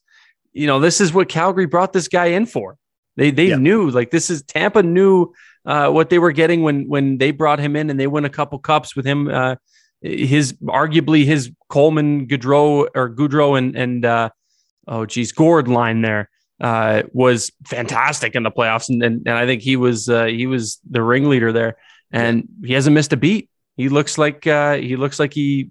[0.52, 2.76] you know, this is what Calgary brought this guy in for.
[3.16, 3.56] They they yeah.
[3.56, 5.32] knew like this is Tampa knew
[5.66, 8.30] uh, what they were getting when when they brought him in and they won a
[8.30, 9.28] couple cups with him.
[9.28, 9.56] Uh,
[10.00, 14.30] his arguably his Coleman Goodrow or Goodrow and and uh,
[14.88, 19.46] oh geez Gourde line there uh, was fantastic in the playoffs and, and, and I
[19.46, 21.76] think he was uh, he was the ringleader there
[22.10, 23.48] and he hasn't missed a beat.
[23.76, 25.70] He looks like uh, he looks like he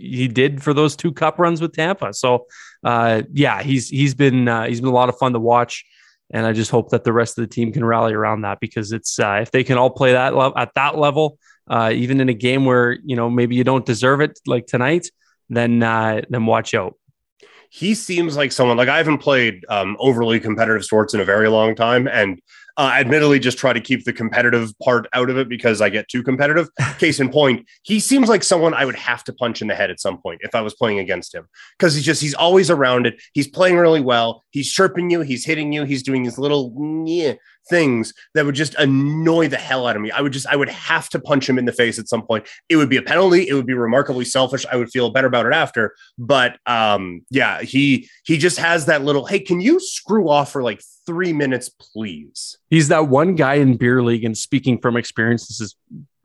[0.00, 2.14] he did for those two cup runs with Tampa.
[2.14, 2.46] So
[2.82, 5.84] uh, yeah, he's he's been uh, he's been a lot of fun to watch,
[6.30, 8.92] and I just hope that the rest of the team can rally around that because
[8.92, 12.28] it's uh, if they can all play that le- at that level, uh, even in
[12.28, 15.08] a game where you know maybe you don't deserve it like tonight,
[15.48, 16.94] then uh, then watch out.
[17.72, 21.48] He seems like someone like I haven't played um, overly competitive sports in a very
[21.48, 22.40] long time, and
[22.76, 26.08] uh, admittedly, just try to keep the competitive part out of it because I get
[26.08, 26.68] too competitive.
[26.98, 29.90] Case in point, he seems like someone I would have to punch in the head
[29.90, 33.06] at some point if I was playing against him because he's just he's always around
[33.06, 33.20] it.
[33.32, 34.42] He's playing really well.
[34.50, 35.20] He's chirping you.
[35.20, 35.84] He's hitting you.
[35.84, 36.70] He's doing his little
[37.70, 40.10] things that would just annoy the hell out of me.
[40.10, 42.46] I would just, I would have to punch him in the face at some point.
[42.68, 43.48] It would be a penalty.
[43.48, 44.66] It would be remarkably selfish.
[44.70, 45.94] I would feel better about it after.
[46.18, 50.62] But um, yeah, he he just has that little, hey, can you screw off for
[50.62, 52.58] like three minutes, please?
[52.68, 55.76] He's that one guy in beer league, and speaking from experience, this is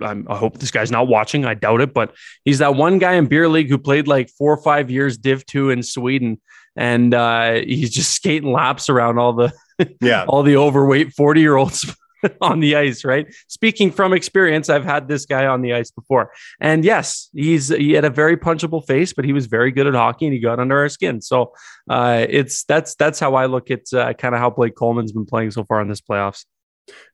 [0.02, 1.46] I'm, i hope this guy's not watching.
[1.46, 4.54] I doubt it, but he's that one guy in beer league who played like four
[4.54, 6.42] or five years Div two in Sweden,
[6.76, 9.54] and uh, he's just skating laps around all the
[10.02, 11.86] yeah all the overweight forty year olds
[12.42, 13.04] on the ice.
[13.04, 13.28] Right.
[13.48, 17.94] Speaking from experience, I've had this guy on the ice before, and yes, he's he
[17.94, 20.60] had a very punchable face, but he was very good at hockey and he got
[20.60, 21.22] under our skin.
[21.22, 21.54] So
[21.90, 25.26] uh, it's that's that's how I look at uh, kind of how Blake Coleman's been
[25.26, 26.46] playing so far in this playoffs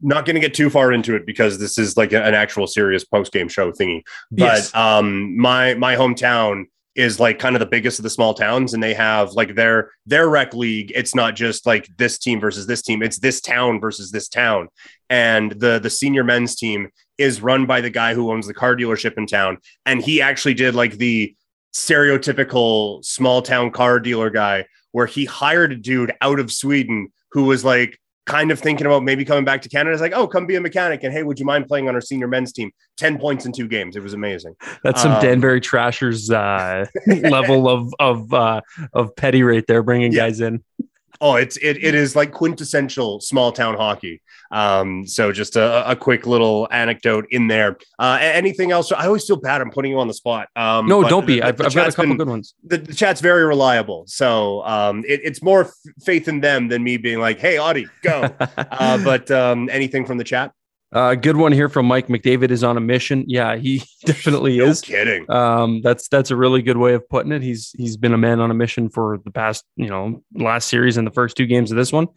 [0.02, 3.04] not going to get too far into it because this is like an actual serious
[3.04, 4.04] post game show thingy.
[4.32, 4.76] But yes.
[4.76, 6.66] um, my my hometown
[6.96, 9.92] is like kind of the biggest of the small towns, and they have like their
[10.06, 10.92] their rec league.
[10.96, 14.68] It's not just like this team versus this team; it's this town versus this town.
[15.10, 18.76] And the the senior men's team is run by the guy who owns the car
[18.76, 21.36] dealership in town, and he actually did like the
[21.74, 27.44] stereotypical small town car dealer guy where he hired a dude out of Sweden who
[27.44, 29.94] was like kind of thinking about maybe coming back to Canada.
[29.94, 31.04] It's like, oh, come be a mechanic.
[31.04, 32.72] And hey, would you mind playing on our senior men's team?
[32.98, 33.96] 10 points in two games.
[33.96, 34.56] It was amazing.
[34.84, 38.62] That's some um, Danbury Trashers uh, level of of uh,
[38.94, 40.28] of petty right there, bringing yeah.
[40.28, 40.64] guys in.
[41.20, 44.22] Oh, it's it, it is like quintessential small town hockey.
[44.52, 47.78] Um, so just a, a quick little anecdote in there.
[47.98, 48.92] Uh, anything else?
[48.92, 49.62] I always feel bad.
[49.62, 50.50] I'm putting you on the spot.
[50.56, 51.40] Um, no, don't be.
[51.40, 52.54] The, I've, the I've got a couple been, good ones.
[52.64, 56.84] The, the, chat's very reliable, so um, it, it's more f- faith in them than
[56.84, 60.52] me being like, "Hey, Audie, go." uh, but um, anything from the chat?
[60.94, 63.24] Uh, good one here from Mike McDavid is on a mission.
[63.28, 64.82] Yeah, he definitely no is.
[64.82, 65.30] Kidding.
[65.32, 67.42] Um, that's that's a really good way of putting it.
[67.42, 70.98] He's he's been a man on a mission for the past you know last series
[70.98, 72.08] and the first two games of this one.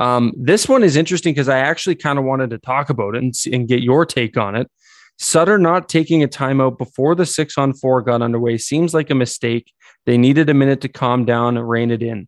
[0.00, 3.22] Um, this one is interesting because I actually kind of wanted to talk about it
[3.22, 4.68] and, and get your take on it.
[5.16, 9.14] Sutter not taking a timeout before the six on four got underway seems like a
[9.14, 9.72] mistake.
[10.06, 12.26] They needed a minute to calm down and rein it in.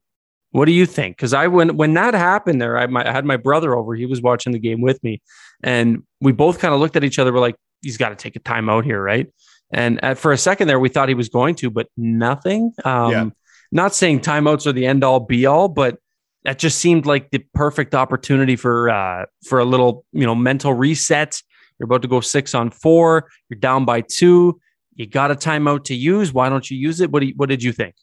[0.57, 1.19] What do you think?
[1.19, 3.95] Because I when when that happened there, I, my, I, had my brother over.
[3.95, 5.21] He was watching the game with me,
[5.63, 7.31] and we both kind of looked at each other.
[7.31, 9.31] We're like, he's got to take a timeout here, right?
[9.71, 12.73] And at, for a second there, we thought he was going to, but nothing.
[12.87, 13.29] Um, yeah.
[13.71, 15.99] Not saying timeouts are the end all be all, but
[16.45, 20.73] that just seemed like the perfect opportunity for uh, for a little you know mental
[20.73, 21.39] reset.
[21.79, 23.29] You're about to go six on four.
[23.51, 24.59] You're down by two.
[24.95, 26.33] You got a timeout to use.
[26.33, 27.11] Why don't you use it?
[27.11, 27.95] What do you, what did you think?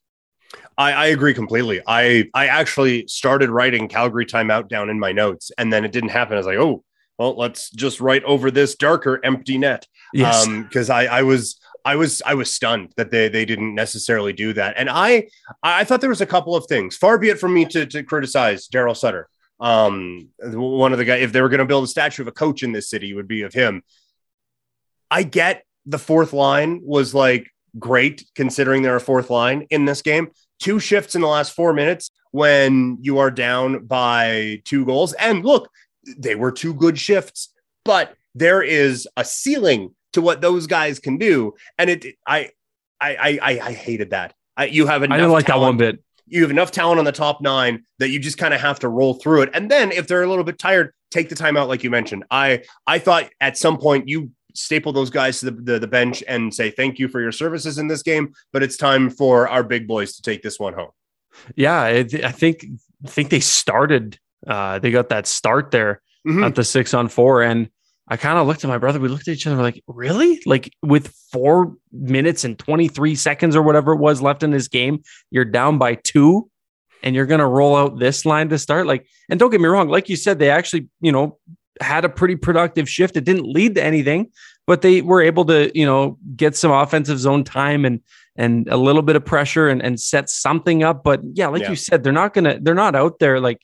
[0.77, 1.81] I, I, agree completely.
[1.85, 6.09] I I actually started writing Calgary timeout down in my notes, and then it didn't
[6.09, 6.33] happen.
[6.33, 6.83] I was like, oh,
[7.17, 9.87] well, let's just write over this darker empty net.
[10.13, 13.75] Yes, because um, I I was I was I was stunned that they they didn't
[13.75, 15.27] necessarily do that, and I
[15.61, 16.97] I thought there was a couple of things.
[16.97, 19.29] Far be it from me to to criticize Daryl Sutter.
[19.59, 22.33] Um, one of the guys, if they were going to build a statue of a
[22.33, 23.83] coach in this city, it would be of him.
[25.09, 30.01] I get the fourth line was like great considering they're a fourth line in this
[30.01, 35.13] game two shifts in the last four minutes when you are down by two goals.
[35.13, 35.69] And look,
[36.17, 37.53] they were two good shifts,
[37.85, 41.53] but there is a ceiling to what those guys can do.
[41.77, 42.49] And it, I,
[42.99, 44.33] I, I, I hated that.
[44.55, 46.03] I, you have enough I didn't like talent, that one bit.
[46.27, 48.89] You have enough talent on the top nine that you just kind of have to
[48.89, 49.49] roll through it.
[49.53, 52.23] And then if they're a little bit tired, take the time out, like you mentioned.
[52.31, 56.23] I, I thought at some point you staple those guys to the, the, the, bench
[56.27, 58.33] and say thank you for your services in this game.
[58.51, 60.91] But it's time for our big boys to take this one home.
[61.55, 62.65] Yeah, I think
[63.03, 64.19] I think they started.
[64.45, 66.43] Uh, they got that start there mm-hmm.
[66.43, 67.69] at the six on four, and
[68.07, 68.99] I kind of looked at my brother.
[68.99, 70.41] We looked at each other like, really?
[70.45, 74.67] Like with four minutes and twenty three seconds or whatever it was left in this
[74.67, 76.49] game, you're down by two
[77.03, 79.67] and you're going to roll out this line to start like and don't get me
[79.67, 81.37] wrong like you said they actually you know
[81.81, 83.17] had a pretty productive shift.
[83.17, 84.31] It didn't lead to anything,
[84.67, 87.99] but they were able to, you know, get some offensive zone time and
[88.35, 91.03] and a little bit of pressure and, and set something up.
[91.03, 91.69] But yeah, like yeah.
[91.69, 93.61] you said, they're not gonna they're not out there like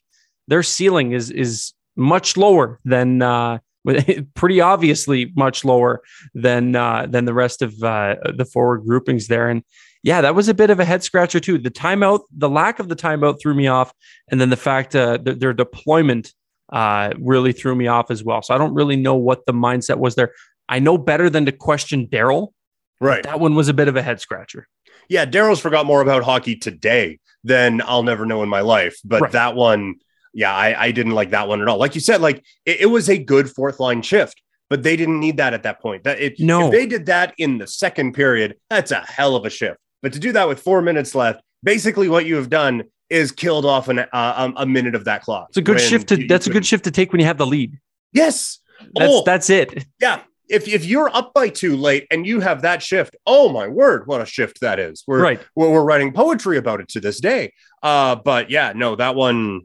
[0.48, 3.60] their ceiling is is much lower than uh
[4.36, 6.02] pretty obviously much lower
[6.34, 9.50] than uh than the rest of uh the forward groupings there.
[9.50, 9.64] And
[10.04, 11.58] yeah, that was a bit of a head scratcher too.
[11.58, 13.92] The timeout, the lack of the timeout threw me off,
[14.30, 16.34] and then the fact uh, th- their deployment
[16.72, 18.42] uh, really threw me off as well.
[18.42, 20.34] So I don't really know what the mindset was there.
[20.68, 22.50] I know better than to question Daryl.
[23.02, 23.24] Right.
[23.24, 24.68] That one was a bit of a head scratcher.
[25.08, 29.00] Yeah, Daryl's forgot more about hockey today than I'll never know in my life.
[29.04, 29.32] But right.
[29.32, 29.96] that one,
[30.34, 31.78] yeah, I, I, didn't like that one at all.
[31.78, 35.20] Like you said, like it, it, was a good fourth line shift, but they didn't
[35.20, 36.04] need that at that point.
[36.04, 39.46] That it no, if they did that in the second period, that's a hell of
[39.46, 39.80] a shift.
[40.04, 43.66] But to do that with four minutes left, basically what you have done is killed
[43.66, 45.48] off an, uh, a minute of that clock.
[45.50, 46.22] It's a good shift to.
[46.22, 47.80] You, that's you a good shift to take when you have the lead.
[48.14, 48.60] Yes,
[48.94, 49.86] that's oh, that's it.
[50.00, 53.68] Yeah, if if you're up by two late and you have that shift, oh my
[53.68, 55.04] word, what a shift that is.
[55.08, 55.40] We're right.
[55.56, 57.54] We're, we're writing poetry about it to this day.
[57.82, 59.62] Uh, but yeah, no, that one.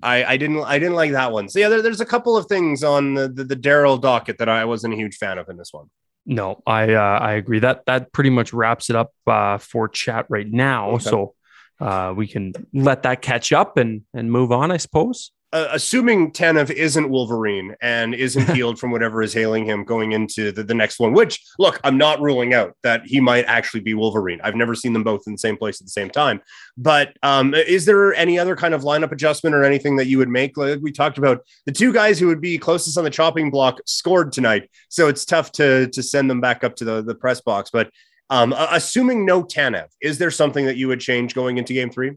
[0.00, 1.48] I, I didn't I didn't like that one.
[1.48, 4.48] So yeah, there, there's a couple of things on the, the, the Daryl docket that
[4.48, 5.90] I wasn't a huge fan of in this one.
[6.24, 7.58] No, I uh, I agree.
[7.58, 10.90] That that pretty much wraps it up uh, for chat right now.
[10.90, 11.04] Okay.
[11.04, 11.34] So
[11.80, 16.30] uh, we can let that catch up and and move on, I suppose uh, assuming
[16.30, 20.74] Tanev isn't Wolverine and isn't healed from whatever is ailing him going into the, the
[20.74, 24.40] next one, which look, I'm not ruling out that he might actually be Wolverine.
[24.42, 26.40] I've never seen them both in the same place at the same time.
[26.76, 30.28] But um, is there any other kind of lineup adjustment or anything that you would
[30.28, 30.56] make?
[30.56, 33.80] Like we talked about, the two guys who would be closest on the chopping block
[33.86, 34.70] scored tonight.
[34.88, 37.70] So it's tough to, to send them back up to the, the press box.
[37.70, 37.90] But
[38.30, 42.12] um, assuming no Tanev, is there something that you would change going into game three?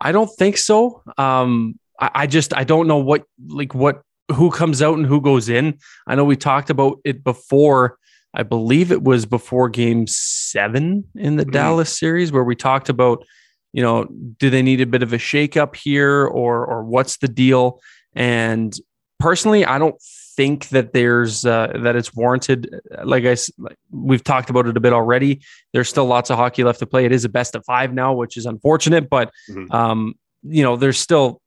[0.00, 1.02] I don't think so.
[1.18, 5.20] Um, I, I just I don't know what like what who comes out and who
[5.20, 5.78] goes in.
[6.06, 7.98] I know we talked about it before.
[8.34, 11.52] I believe it was before game seven in the mm-hmm.
[11.52, 13.24] Dallas series where we talked about,
[13.72, 14.04] you know,
[14.38, 17.80] do they need a bit of a shakeup here or or what's the deal?
[18.14, 18.74] And
[19.18, 19.96] personally, I don't
[20.36, 22.68] think that there's uh, that it's warranted.
[23.02, 25.42] Like I like we've talked about it a bit already.
[25.72, 27.04] There's still lots of hockey left to play.
[27.04, 29.72] It is a best of five now, which is unfortunate, but mm-hmm.
[29.72, 31.40] um, you know, there's still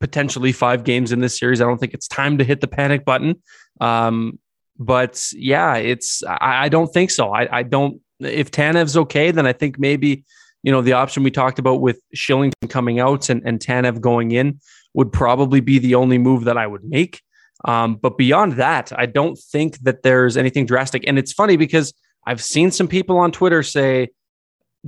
[0.00, 1.60] potentially five games in this series.
[1.60, 3.42] I don't think it's time to hit the panic button.
[3.80, 4.38] Um,
[4.78, 7.32] but yeah, it's I, I don't think so.
[7.32, 8.00] I, I, don't.
[8.18, 10.24] If Tanev's okay, then I think maybe
[10.62, 14.32] you know the option we talked about with Kylington coming out and and Tanev going
[14.32, 14.58] in
[14.94, 17.20] would probably be the only move that I would make.
[17.64, 21.04] Um, but beyond that, I don't think that there's anything drastic.
[21.06, 21.92] And it's funny because
[22.26, 24.08] I've seen some people on Twitter say,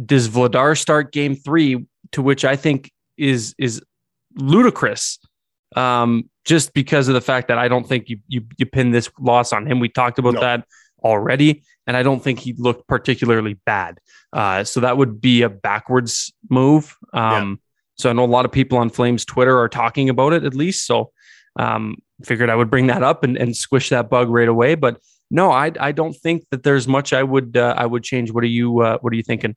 [0.05, 1.87] "Does Vladar start Game three?
[2.13, 3.83] To which I think is is
[4.37, 5.19] ludicrous
[5.77, 9.11] um, just because of the fact that I don't think you you, you pin this
[9.19, 9.81] loss on him.
[9.81, 10.41] We talked about no.
[10.41, 10.67] that
[11.03, 13.99] already, and I don't think he looked particularly bad.
[14.33, 16.97] Uh, so that would be a backwards move.
[17.13, 17.55] Um, yeah.
[17.97, 20.55] So I know a lot of people on Flames Twitter are talking about it at
[20.55, 20.87] least.
[20.87, 21.13] So
[21.57, 24.75] um, figured I would bring that up and, and squish that bug right away.
[24.75, 28.31] But no, I I don't think that there's much I would uh, I would change.
[28.31, 29.57] What are you uh, What are you thinking?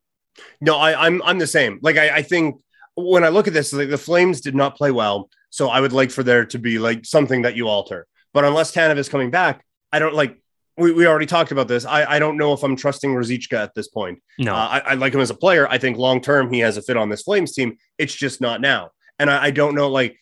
[0.62, 1.80] No, I, I'm I'm the same.
[1.82, 2.62] Like I, I think
[2.96, 5.30] when I look at this, like the Flames did not play well.
[5.50, 8.08] So I would like for there to be like something that you alter.
[8.34, 10.42] But unless Tanev is coming back, I don't like.
[10.78, 11.86] We, we already talked about this.
[11.86, 14.22] I, I don't know if I'm trusting Ruzicka at this point.
[14.38, 15.66] No, uh, I, I like him as a player.
[15.70, 17.78] I think long term he has a fit on this Flames team.
[17.98, 18.92] It's just not now.
[19.18, 20.20] And I, I don't know like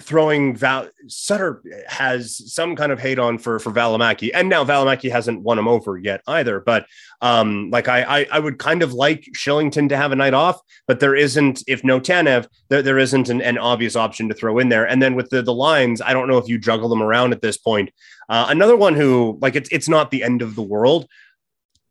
[0.00, 5.10] throwing Val Sutter has some kind of hate on for for Valimaki, and now Valimaki
[5.10, 6.60] hasn't won him over yet either.
[6.60, 6.86] But
[7.20, 10.60] um, like I, I, I would kind of like Kylington to have a night off,
[10.86, 14.58] but there isn't if no Tanev, there, there isn't an, an obvious option to throw
[14.58, 14.86] in there.
[14.86, 17.42] And then with the the lines, I don't know if you juggle them around at
[17.42, 17.90] this point.
[18.28, 21.08] Uh, another one who like it's it's not the end of the world,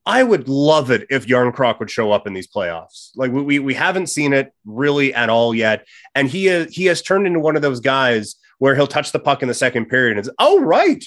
[0.07, 3.09] I would love it if Jarnkrok would show up in these playoffs.
[3.17, 7.01] Like we we haven't seen it really at all yet, and he is, he has
[7.01, 10.17] turned into one of those guys where he'll touch the puck in the second period
[10.17, 11.03] and it's oh right,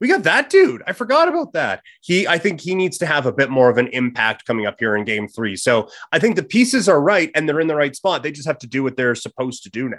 [0.00, 0.82] we got that dude.
[0.84, 1.80] I forgot about that.
[2.00, 4.76] He I think he needs to have a bit more of an impact coming up
[4.80, 5.54] here in Game Three.
[5.54, 8.24] So I think the pieces are right and they're in the right spot.
[8.24, 9.96] They just have to do what they're supposed to do now.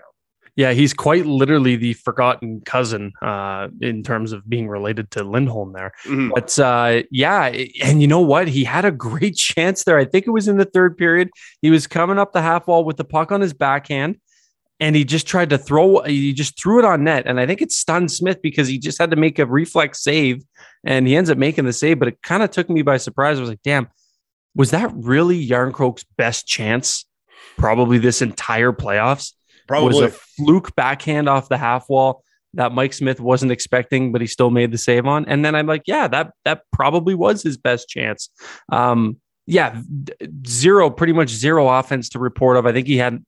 [0.55, 5.73] Yeah, he's quite literally the forgotten cousin uh, in terms of being related to Lindholm
[5.73, 5.91] there.
[6.05, 6.31] Mm-hmm.
[6.33, 8.47] But uh, yeah, and you know what?
[8.47, 9.97] He had a great chance there.
[9.97, 11.29] I think it was in the third period.
[11.61, 14.17] He was coming up the half wall with the puck on his backhand,
[14.79, 16.03] and he just tried to throw.
[16.03, 18.97] He just threw it on net, and I think it stunned Smith because he just
[18.97, 20.41] had to make a reflex save,
[20.85, 21.99] and he ends up making the save.
[21.99, 23.37] But it kind of took me by surprise.
[23.37, 23.89] I was like, "Damn,
[24.55, 27.05] was that really Jarnkrok's best chance?
[27.57, 29.33] Probably this entire playoffs."
[29.67, 32.23] Probably was a fluke backhand off the half wall
[32.53, 35.25] that Mike Smith wasn't expecting, but he still made the save on.
[35.25, 38.29] And then I'm like, yeah, that that probably was his best chance.
[38.71, 39.81] Um, yeah,
[40.47, 42.65] zero, pretty much zero offense to report of.
[42.65, 43.23] I think he had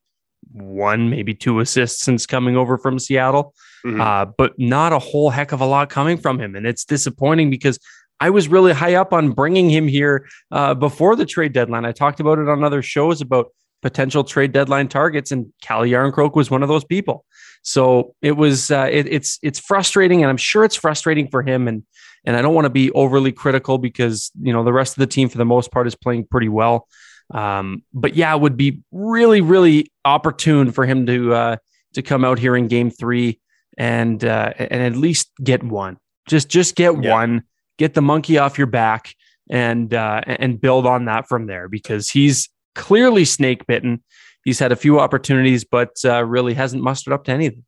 [0.52, 3.54] one, maybe two assists since coming over from Seattle,
[3.86, 4.02] mm-hmm.
[4.02, 6.56] uh, but not a whole heck of a lot coming from him.
[6.56, 7.80] And it's disappointing because
[8.20, 11.86] I was really high up on bringing him here uh, before the trade deadline.
[11.86, 13.52] I talked about it on other shows about
[13.82, 17.26] potential trade deadline targets, and Calle Jarnkrok was one of those people.
[17.64, 21.68] So it was uh, it, it's it's frustrating, and I'm sure it's frustrating for him.
[21.68, 21.84] And
[22.26, 25.08] and I don't want to be overly critical because you know the rest of the
[25.08, 26.88] team for the most part is playing pretty well.
[27.34, 31.58] Um, but yeah, it would be really really opportune for him to uh,
[31.94, 33.40] to come out here in Game Three
[33.78, 35.98] and uh, and at least get one.
[36.28, 37.14] Just just get yeah.
[37.14, 37.44] one.
[37.78, 39.14] Get the monkey off your back
[39.50, 44.04] and uh, and build on that from there because he's clearly snake bitten.
[44.46, 47.66] he's had a few opportunities, but uh, really hasn't mustered up to anything.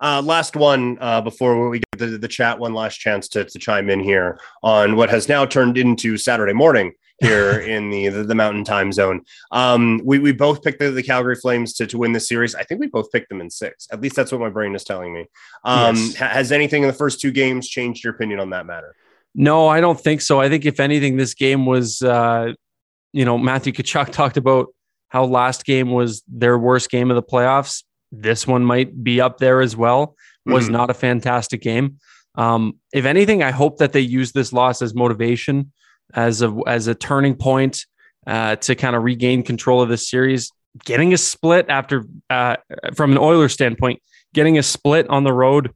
[0.00, 3.58] Uh, last one uh, before we get the, the chat, one last chance to, to
[3.58, 8.24] chime in here on what has now turned into Saturday morning here in the, the,
[8.24, 9.20] the mountain time zone.
[9.50, 12.54] Um, we we both picked the, the Calgary Flames to to win this series.
[12.54, 13.86] I think we both picked them in six.
[13.92, 15.26] At least that's what my brain is telling me.
[15.64, 16.14] Um, yes.
[16.14, 18.94] ha- has anything in the first two games changed your opinion on that matter?
[19.34, 20.40] No, I don't think so.
[20.40, 22.54] I think if anything, this game was, uh,
[23.12, 24.68] you know, Matthew Tkachuk talked about
[25.08, 27.82] how last game was their worst game of the playoffs.
[28.12, 30.16] This one might be up there as well.
[30.46, 30.72] Was mm-hmm.
[30.72, 31.98] not a fantastic game.
[32.36, 35.72] Um, if anything, I hope that they use this loss as motivation,
[36.14, 37.84] as a as a turning point
[38.26, 40.50] uh, to kind of regain control of this series.
[40.84, 42.56] Getting a split after, uh,
[42.94, 44.00] from an Oilers standpoint,
[44.32, 45.72] getting a split on the road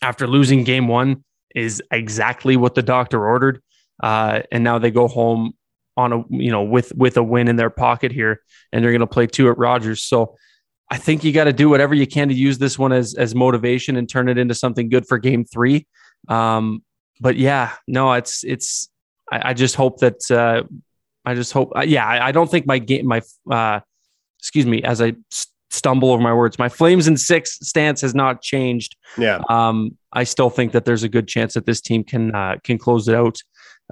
[0.00, 3.60] after losing game one is exactly what the doctor ordered.
[4.02, 5.52] Uh, and now they go home
[5.96, 8.40] on a you know with with a win in their pocket here,
[8.72, 10.02] and they're going to play two at Rogers.
[10.02, 10.36] So
[10.90, 13.34] I think you got to do whatever you can to use this one as as
[13.34, 15.86] motivation and turn it into something good for Game Three.
[16.28, 16.82] Um,
[17.20, 18.88] but yeah, no, it's it's.
[19.30, 20.64] I, I just hope that uh,
[21.24, 21.72] I just hope.
[21.76, 23.80] Uh, yeah, I, I, don't think my game my uh,
[24.38, 25.14] excuse me as I
[25.70, 26.58] stumble over my words.
[26.58, 28.96] My Flames and six stance has not changed.
[29.16, 29.40] Yeah.
[29.48, 32.76] Um, I still think that there's a good chance that this team can uh, can
[32.78, 33.38] close it out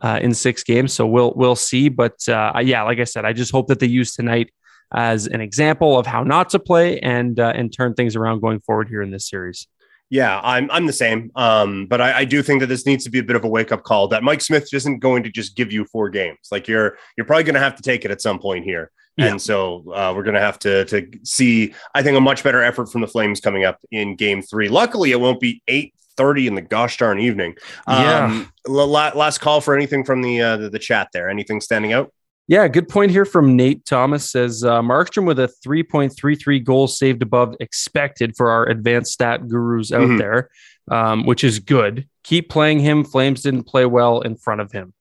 [0.00, 0.92] uh, in six games.
[0.92, 1.88] So we'll we'll see.
[1.88, 4.52] But uh, yeah, like I said, I just hope that they use tonight
[4.92, 8.60] as an example of how not to play and uh, and turn things around going
[8.60, 9.66] forward here in this series.
[10.08, 11.30] Yeah, I'm I'm the same.
[11.36, 13.48] Um, but I, I, do think that this needs to be a bit of a
[13.48, 16.48] wake up call that Mike Smith isn't going to just give you four games.
[16.50, 18.90] Like you're you're probably going to have to take it at some point here.
[19.16, 19.26] Yeah.
[19.26, 22.60] And so uh, we're going to have to to see, I think, a much better
[22.60, 24.68] effort from the Flames coming up in Game Three.
[24.68, 27.54] Luckily, it won't be eight thirty in the gosh darn evening.
[27.86, 28.72] Um, yeah.
[28.72, 31.30] Last call for anything from the, uh, the the chat there.
[31.30, 32.12] Anything standing out?
[32.46, 37.22] Yeah, good point here from Nate Thomas says uh, Markstrom with a 3.33 goals saved
[37.22, 40.16] above expected for our advanced stat gurus out mm-hmm.
[40.16, 40.50] there,
[40.90, 42.08] um, which is good.
[42.24, 43.04] Keep playing him.
[43.04, 44.92] Flames didn't play well in front of him.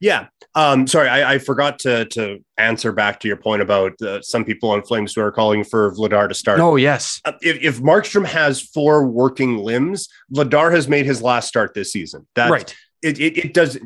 [0.00, 0.26] Yeah.
[0.54, 4.44] Um, sorry, I, I, forgot to to answer back to your point about uh, some
[4.44, 6.60] people on Flames who are calling for Vladar to start.
[6.60, 7.20] Oh, yes.
[7.24, 11.92] Uh, if, if Markstrom has four working limbs, Vladar has made his last start this
[11.92, 12.26] season.
[12.36, 12.74] That right.
[13.02, 13.78] It, it, it does.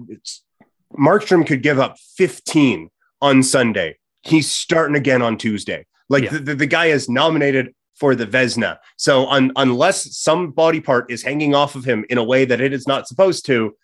[0.96, 3.96] Markstrom could give up 15 on Sunday.
[4.22, 5.86] He's starting again on Tuesday.
[6.08, 6.38] Like yeah.
[6.38, 8.78] the, the, guy is nominated for the Vezina.
[8.96, 12.60] So un, unless some body part is hanging off of him in a way that
[12.60, 13.74] it is not supposed to,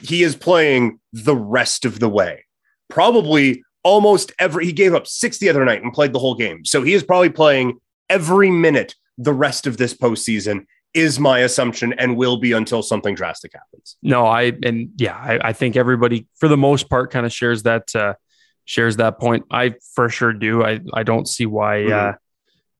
[0.00, 2.44] he is playing the rest of the way.
[2.88, 6.64] Probably almost every he gave up six the other night and played the whole game.
[6.64, 7.78] So he is probably playing
[8.08, 13.14] every minute the rest of this postseason is my assumption and will be until something
[13.14, 13.96] drastic happens.
[14.02, 17.62] No, I and yeah, I, I think everybody for the most part kind of shares
[17.62, 18.14] that uh,
[18.64, 19.44] shares that point.
[19.50, 20.64] I for sure do.
[20.64, 22.10] I I don't see why mm-hmm.
[22.10, 22.12] uh,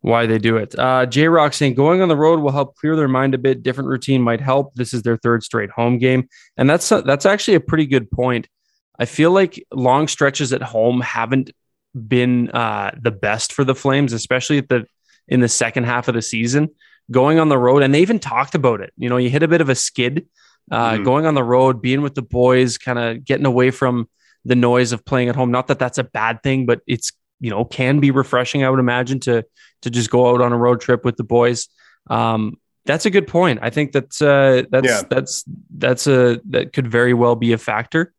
[0.03, 0.79] why they do it.
[0.79, 3.63] Uh, J Rock saying going on the road will help clear their mind a bit.
[3.63, 4.75] Different routine might help.
[4.75, 8.49] This is their third straight home game, and that's that's actually a pretty good point.
[8.99, 11.53] I feel like long stretches at home haven't
[11.95, 14.87] been uh, the best for the Flames, especially at the
[15.29, 16.71] in the second half of the season
[17.11, 18.93] going on the road, and they even talked about it.
[18.97, 20.27] You know, you hit a bit of a skid
[20.71, 21.05] uh, mm-hmm.
[21.05, 24.09] going on the road, being with the boys, kind of getting away from
[24.45, 25.53] the noise of playing at home.
[25.53, 28.65] Not that that's a bad thing, but it's you know can be refreshing.
[28.65, 29.45] I would imagine to
[29.83, 31.69] to just go out on a road trip with the boys.
[32.09, 33.59] Um, that's a good point.
[33.63, 35.03] I think that's uh, that's yeah.
[35.11, 35.45] that's
[35.77, 38.15] that's a that could very well be a factor.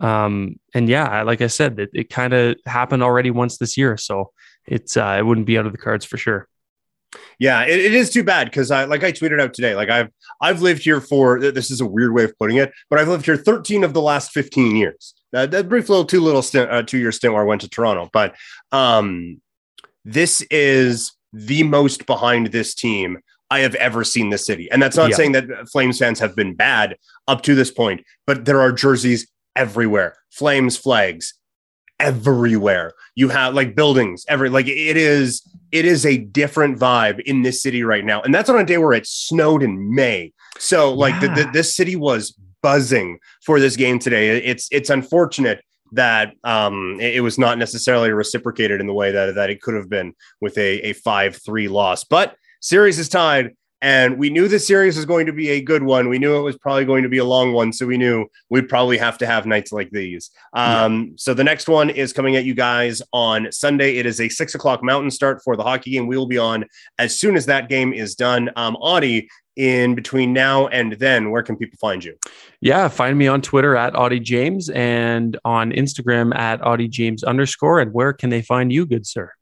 [0.00, 3.96] Um, and yeah, like I said, it, it kind of happened already once this year,
[3.96, 4.32] so
[4.66, 6.46] it's uh, it wouldn't be out of the cards for sure.
[7.38, 9.74] Yeah, it, it is too bad because I like I tweeted out today.
[9.74, 10.10] Like I've
[10.40, 13.26] I've lived here for this is a weird way of putting it, but I've lived
[13.26, 15.14] here 13 of the last 15 years.
[15.34, 17.68] Uh, that brief little two little stint, uh, two year stint where I went to
[17.68, 18.34] Toronto, but
[18.72, 19.40] um,
[20.04, 23.18] this is the most behind this team
[23.50, 24.70] I have ever seen the city.
[24.70, 25.16] And that's not yeah.
[25.16, 26.96] saying that Flames fans have been bad
[27.26, 31.34] up to this point, but there are jerseys everywhere, Flames flags
[32.00, 32.92] everywhere.
[33.14, 35.42] You have like buildings every like it is
[35.72, 38.22] it is a different vibe in this city right now.
[38.22, 40.32] And that's on a day where it snowed in May.
[40.58, 41.34] So like yeah.
[41.34, 44.38] the, the, this city was buzzing for this game today.
[44.38, 49.34] It's it's unfortunate that um, it, it, was not necessarily reciprocated in the way that
[49.34, 52.04] that it could have been with a a five three loss.
[52.04, 53.56] But series is tied.
[53.80, 56.08] And we knew the series was going to be a good one.
[56.08, 57.72] We knew it was probably going to be a long one.
[57.72, 60.30] So we knew we'd probably have to have nights like these.
[60.52, 61.10] Um, yeah.
[61.16, 63.96] So the next one is coming at you guys on Sunday.
[63.96, 66.06] It is a six o'clock mountain start for the hockey game.
[66.08, 66.64] We will be on
[66.98, 68.50] as soon as that game is done.
[68.56, 72.16] Um, Audie, in between now and then, where can people find you?
[72.60, 77.80] Yeah, find me on Twitter at Audie James and on Instagram at Audie James underscore.
[77.80, 79.32] And where can they find you, good sir?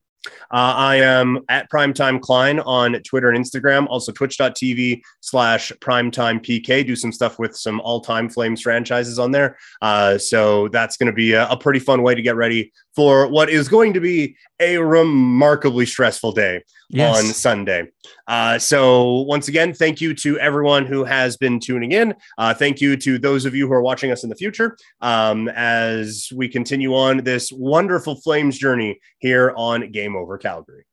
[0.50, 6.86] Uh, I am at Primetime Klein on Twitter and Instagram, also twitch.tv slash primetime PK.
[6.86, 9.58] Do some stuff with some all time Flames franchises on there.
[9.82, 13.26] Uh, so that's going to be a, a, pretty fun way to get ready for
[13.26, 17.18] what is going to be a remarkably stressful day yes.
[17.18, 17.88] on Sunday.
[18.26, 22.14] Uh, so, once again, thank you to everyone who has been tuning in.
[22.38, 25.48] Uh, thank you to those of you who are watching us in the future um,
[25.48, 30.85] as we continue on this wonderful Flames journey here on Game Over Calgary.